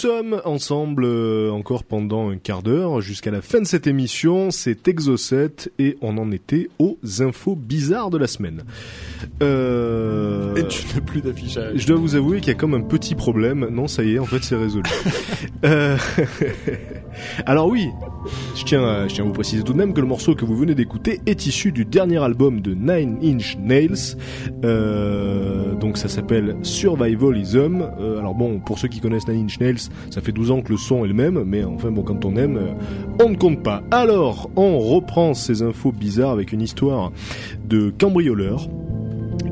[0.00, 4.50] Sommes ensemble euh, encore pendant un quart d'heure jusqu'à la fin de cette émission.
[4.50, 8.62] C'est Exo7 et on en était aux infos bizarres de la semaine.
[9.42, 11.72] Euh, Et tu n'as plus d'affichage.
[11.76, 13.68] Je dois vous avouer qu'il y a comme un petit problème.
[13.70, 14.88] Non, ça y est, en fait, c'est résolu.
[15.62, 15.98] Euh,
[17.46, 17.90] Alors oui,
[18.56, 20.44] je tiens, à, je tiens à vous préciser tout de même que le morceau que
[20.44, 24.16] vous venez d'écouter est issu du dernier album de Nine Inch Nails.
[24.64, 27.82] Euh, donc ça s'appelle Survivalism.
[28.00, 30.70] Euh, alors bon, pour ceux qui connaissent Nine Inch Nails, ça fait 12 ans que
[30.72, 33.62] le son est le même, mais enfin bon, quand on aime, euh, on ne compte
[33.62, 33.82] pas.
[33.90, 37.12] Alors, on reprend ces infos bizarres avec une histoire
[37.64, 38.68] de cambrioleur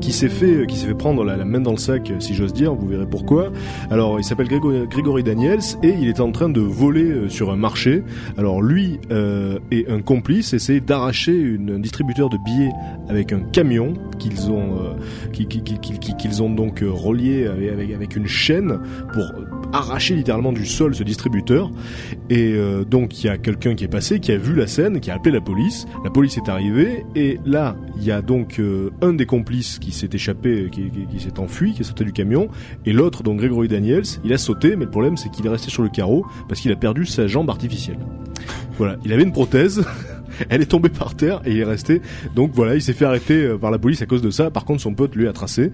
[0.01, 2.73] qui s'est fait qui s'est fait prendre la, main dans le sac si j'ose dire
[2.73, 3.51] vous verrez pourquoi.
[3.91, 7.51] Alors il s'appelle Grégo- Grégory Daniels et il est en train de voler euh, sur
[7.51, 8.03] un marché.
[8.37, 12.71] Alors lui euh, et un complice essaient d'arracher un distributeur de billets
[13.09, 14.93] avec un camion qu'ils ont euh,
[15.33, 18.79] qui- qui- qui- qui- qui- qu'ils ont donc euh, relié avec, une chaîne
[19.13, 19.23] pour
[19.73, 21.69] arracher littéralement du sol ce distributeur.
[22.29, 24.99] Et euh, donc il y a quelqu'un qui est passé, qui a vu la scène,
[24.99, 25.85] qui a appelé la police.
[26.03, 29.88] La police est arrivée et là il y a donc euh, un des complices qui
[29.91, 32.47] s'est échappé, qui, qui- qui s'est enfui, qui est sauté du camion,
[32.85, 35.69] et l'autre, donc Gregory Daniels, il a sauté, mais le problème c'est qu'il est resté
[35.69, 37.99] sur le carreau parce qu'il a perdu sa jambe artificielle.
[38.77, 39.83] Voilà, il avait une prothèse.
[40.49, 42.01] Elle est tombée par terre et il est resté.
[42.33, 44.49] Donc voilà, il s'est fait arrêter euh, par la police à cause de ça.
[44.51, 45.73] Par contre, son pote lui a tracé.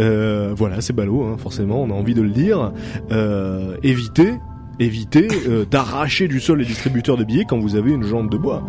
[0.00, 1.82] Euh, voilà, c'est ballot, hein, forcément.
[1.82, 2.72] On a envie de le dire.
[3.12, 4.32] Euh, évitez,
[4.80, 8.38] évitez euh, d'arracher du sol les distributeurs de billets quand vous avez une jambe de
[8.38, 8.66] bois,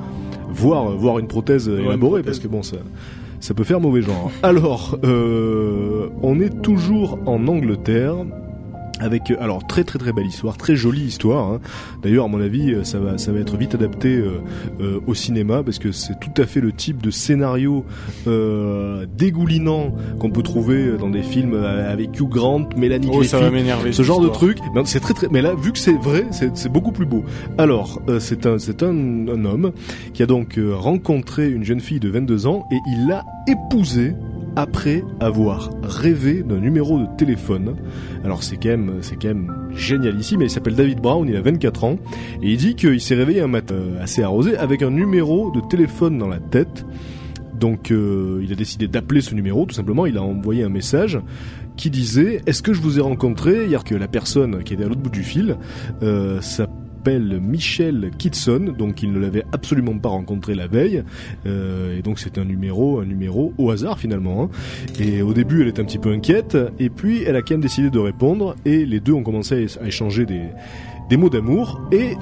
[0.49, 2.25] voire voire une prothèse une élaborée, prothèse.
[2.25, 2.77] parce que bon ça.
[3.39, 4.31] Ça peut faire mauvais genre.
[4.43, 8.15] Alors, euh, on est toujours en Angleterre
[8.99, 11.51] avec euh, alors très très très belle histoire, très jolie histoire.
[11.53, 11.59] hein.
[12.03, 14.41] D'ailleurs, à mon avis, euh, ça va ça va être vite adapté euh,
[14.81, 17.85] euh, au cinéma parce que c'est tout à fait le type de scénario
[18.27, 23.39] euh, dégoulinant qu'on peut trouver dans des films euh, avec Hugh Grant, Mélanie Oh, ça
[23.39, 23.49] va
[23.91, 24.57] ce genre de truc.
[24.75, 25.27] Ben, c'est très très.
[25.31, 27.23] Mais là, vu que c'est vrai, c'est c'est beaucoup plus beau.
[27.57, 29.71] Alors, euh, c'est un c'est un, un homme
[30.13, 34.13] qui a donc euh, rencontré une jeune fille de 22 ans et il l'a épousée
[34.57, 37.75] après avoir rêvé d'un numéro de téléphone.
[38.25, 39.35] Alors c'est quand même c'est quand
[39.75, 41.99] génial ici, mais il s'appelle David Brown, il a 24 ans
[42.41, 45.61] et il dit qu'il s'est réveillé un matin euh, assez arrosé avec un numéro de
[45.61, 46.85] téléphone dans la tête.
[47.53, 51.19] Donc euh, il a décidé d'appeler ce numéro, tout simplement, il a envoyé un message
[51.75, 53.67] qui disait Est-ce que je vous ai rencontré?
[53.67, 55.57] Hier que la personne qui était à l'autre bout du fil
[56.01, 56.41] euh,
[57.15, 61.03] Michel Kitson, donc il ne l'avait absolument pas rencontré la veille,
[61.45, 64.43] euh, et donc c'était un numéro, un numéro au hasard finalement.
[64.43, 64.49] hein.
[64.99, 67.61] Et au début elle était un petit peu inquiète, et puis elle a quand même
[67.61, 70.41] décidé de répondre, et les deux ont commencé à échanger des,
[71.09, 72.15] des mots d'amour, et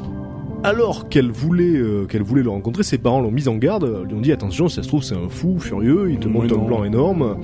[0.63, 4.15] alors qu'elle voulait euh, qu'elle voulait le rencontrer, ses parents l'ont mise en garde, lui
[4.15, 6.57] ont dit attention, si ça se trouve c'est un fou furieux, il te monte un
[6.57, 7.37] blanc énorme.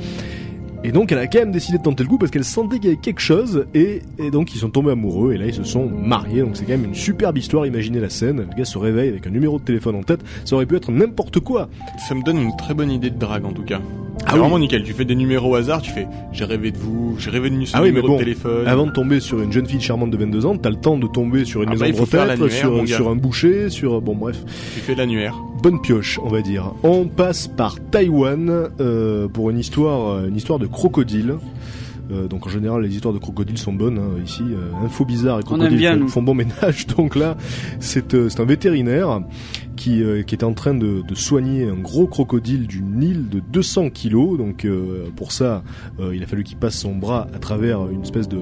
[0.84, 2.86] Et donc elle a quand même décidé de tenter le coup parce qu'elle sentait qu'il
[2.86, 4.02] y avait quelque chose et,
[4.32, 6.42] donc ils sont tombés amoureux et là ils se sont mariés.
[6.42, 7.66] Donc c'est quand même une superbe histoire.
[7.66, 8.48] Imaginez la scène.
[8.50, 10.22] Le gars se réveille avec un numéro de téléphone en tête.
[10.44, 11.70] Ça aurait pu être n'importe quoi.
[11.98, 13.80] Ça me donne une très bonne idée de drague en tout cas.
[14.26, 14.40] Ah oui.
[14.40, 14.84] vraiment nickel.
[14.84, 17.66] Tu fais des numéros au hasard, tu fais j'ai rêvé de vous, j'ai rêvé de
[17.66, 18.68] ce Ah oui, numéro mais bon, de téléphone.
[18.68, 21.08] avant de tomber sur une jeune fille charmante de 22 ans t'as le temps de
[21.08, 22.52] tomber sur une Ah maison bah, de retraite
[22.88, 24.38] sur, un boucher sur bon bref
[24.76, 25.36] Tu fais l'annuaire.
[25.64, 26.74] bonne pioche, on va dire.
[26.84, 31.36] On passe par Taïwan euh, pour une histoire, euh, une histoire de crocodile.
[32.12, 34.44] Euh, donc en général, les histoires de crocodiles sont bonnes hein, ici.
[34.44, 36.88] Euh, info bizarre et crocodiles bien, font, bon ménage.
[36.88, 37.38] Donc là,
[37.80, 39.22] c'est euh, c'est un vétérinaire
[39.82, 43.90] qui, euh, qui est en train de, soigner un gros crocodile du Nil de 200
[43.90, 44.38] kilos.
[44.38, 45.64] Donc euh, pour ça,
[46.00, 48.42] euh, il a fallu qu'il passe son bras à travers une espèce de,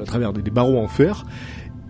[0.00, 1.24] à travers des barreaux en fer.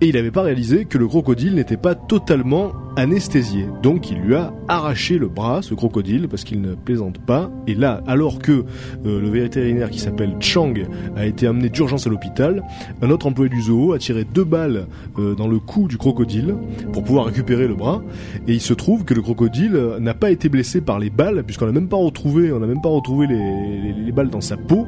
[0.03, 3.69] Et il n'avait pas réalisé que le crocodile n'était pas totalement anesthésié.
[3.85, 7.53] Donc il lui a arraché le bras, ce crocodile, parce qu'il ne plaisante pas.
[7.69, 8.65] Et là, alors que
[9.07, 10.75] euh, le vétérinaire qui s'appelle Chang
[11.17, 12.65] a été amené d'urgence à l'hôpital,
[13.01, 14.89] un autre employé du zoo a tiré deux balles
[15.21, 16.57] euh, dans le cou du crocodile
[16.93, 18.03] pour pouvoir récupérer le bras.
[18.49, 21.45] Et il se trouve que le crocodile euh, n'a pas été blessé par les balles,
[21.45, 24.41] puisqu'on n'a même pas retrouvé, on n'a même pas retrouvé les, les- les balles dans
[24.41, 24.85] sa peau.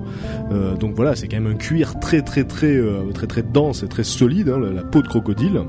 [0.81, 2.81] Donc voilà, c'est quand même un cuir très très très
[3.13, 5.63] très très dense et très solide, hein, la peau crocodile.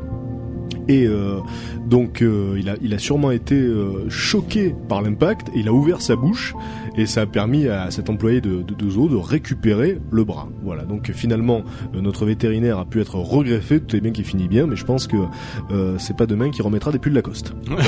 [0.87, 1.39] Et euh,
[1.85, 5.73] donc euh, il, a, il a sûrement été euh, choqué par l'impact et il a
[5.73, 6.53] ouvert sa bouche
[6.97, 10.49] et ça a permis à cet employé de, de, de zoo de récupérer le bras.
[10.63, 14.67] Voilà, donc finalement notre vétérinaire a pu être regreffé, tout est bien qui finit bien,
[14.67, 15.17] mais je pense que
[15.71, 17.53] euh, c'est pas demain qu'il remettra des pulls Lacoste.
[17.67, 17.83] Voilà.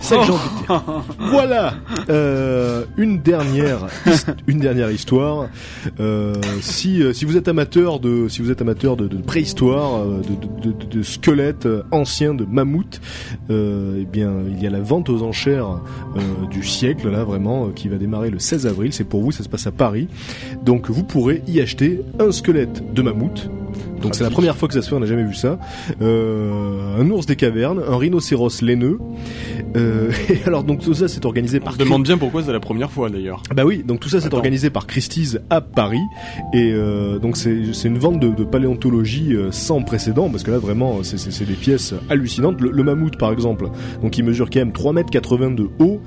[0.00, 0.82] C'est ça envie de dire.
[1.18, 1.74] Voilà,
[2.10, 3.86] euh, une dernière,
[4.46, 5.48] une dernière histoire.
[6.00, 10.68] Euh, si si vous êtes amateur de si vous êtes amateur de, de préhistoire, de,
[10.68, 13.00] de, de, de squelettes anciens, de mammouths,
[13.50, 15.80] euh, eh bien il y a la vente aux enchères
[16.50, 18.92] du siècle là vraiment qui va démarrer le 16 avril.
[18.92, 20.08] C'est pour vous, ça se passe à Paris.
[20.64, 23.48] Donc vous pourrez y acheter un squelette de mammouth
[24.02, 25.58] Donc c'est la première fois que ça se fait, on n'a jamais vu ça.
[26.02, 28.98] Euh, un ours des cavernes, un rhinocéros laineux.
[29.76, 32.52] Euh, et alors donc tout ça c'est organisé On par se demande bien pourquoi c'est
[32.52, 33.42] la première fois d'ailleurs.
[33.54, 36.00] bah oui, donc tout ça c'est organisé par Christie's à Paris
[36.54, 40.58] et euh, donc c'est une vente de, de paléontologie euh, sans précédent parce que là
[40.58, 42.60] vraiment c'est c'est- des pièces hallucinantes.
[42.60, 43.68] Le, le mammouth par exemple,
[44.02, 46.00] donc il mesure quand même 3 mètres 80 de haut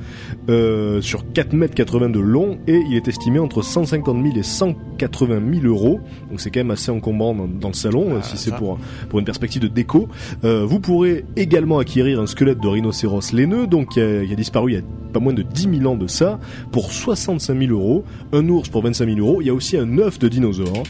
[0.50, 4.44] euh, sur 4 mètres 80 de long et il est estimé entre 150 000 et
[4.44, 6.00] 180 000 euros.
[6.30, 8.80] Donc c'est quand même assez encombrant dans, dans le salon euh, Ah, si c'est pour
[9.10, 10.08] pour une perspective de déco.
[10.44, 14.36] Euh, vous pourrez également acquérir un squelette de rhinocéros laineux donc qui a, qui a
[14.36, 16.40] disparu il y a pas moins de 10 000 ans de ça
[16.72, 19.42] pour 65 000 euros, un ours pour 25 000 euros.
[19.42, 20.84] Il y a aussi un œuf de dinosaure.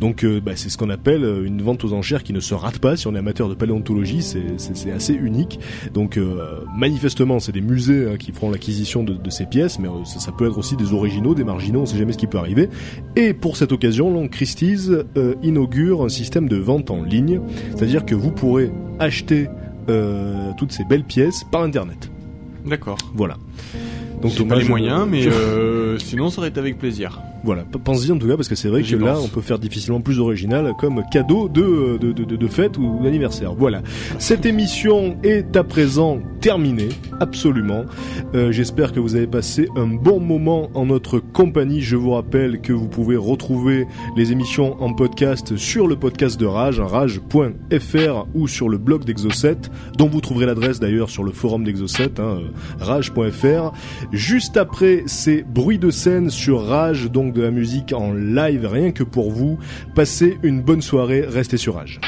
[0.00, 2.54] Donc euh, bah, c'est ce qu'on appelle euh, une vente aux enchères qui ne se
[2.54, 2.96] rate pas.
[2.96, 4.44] Si on est amateur de paléontologie, c'est-
[4.94, 5.58] assez unique.
[5.94, 9.88] Donc euh, manifestement, c'est des musées hein, qui feront l'acquisition de, de ces pièces, mais
[9.88, 12.26] euh, ça, ça peut être aussi des originaux, des marginaux, on sait jamais ce qui
[12.26, 12.68] peut arriver.
[13.16, 14.90] Et pour cette occasion, donc, Christie's
[15.42, 17.40] inaugure un système de vente en ligne,
[17.74, 19.48] c'est-à-dire que vous pourrez acheter
[20.56, 22.10] toutes ces belles pièces par internet.
[22.66, 22.98] D'accord.
[23.14, 23.36] Voilà.
[24.22, 25.28] Donc pas les moyens, mais
[25.98, 27.20] sinon ça aurait été avec plaisir.
[27.46, 29.58] Voilà, p- pense-y en tout cas parce que c'est vrai que là on peut faire
[29.58, 33.54] difficilement plus original comme cadeau de de, de, de- de fête ou d'anniversaire.
[33.54, 33.80] Voilà.
[34.18, 36.88] Cette émission est à présent terminée,
[37.20, 37.84] absolument.
[38.34, 41.80] Euh, J'espère que vous avez passé un bon moment en notre compagnie.
[41.80, 43.86] Je vous rappelle que vous pouvez retrouver
[44.16, 49.56] les émissions en podcast sur le podcast de Rage, rage.fr ou sur le blog d'Exocet,
[49.96, 52.48] dont vous trouverez l'adresse d'ailleurs sur le forum d'Exocet, hein, euh,
[52.80, 53.72] rage.fr.
[54.12, 58.92] Juste après ces bruits de scène sur Rage, donc de la musique en live, rien
[58.92, 59.58] que pour vous.
[59.94, 62.00] Passez une bonne soirée, restez sur Rage.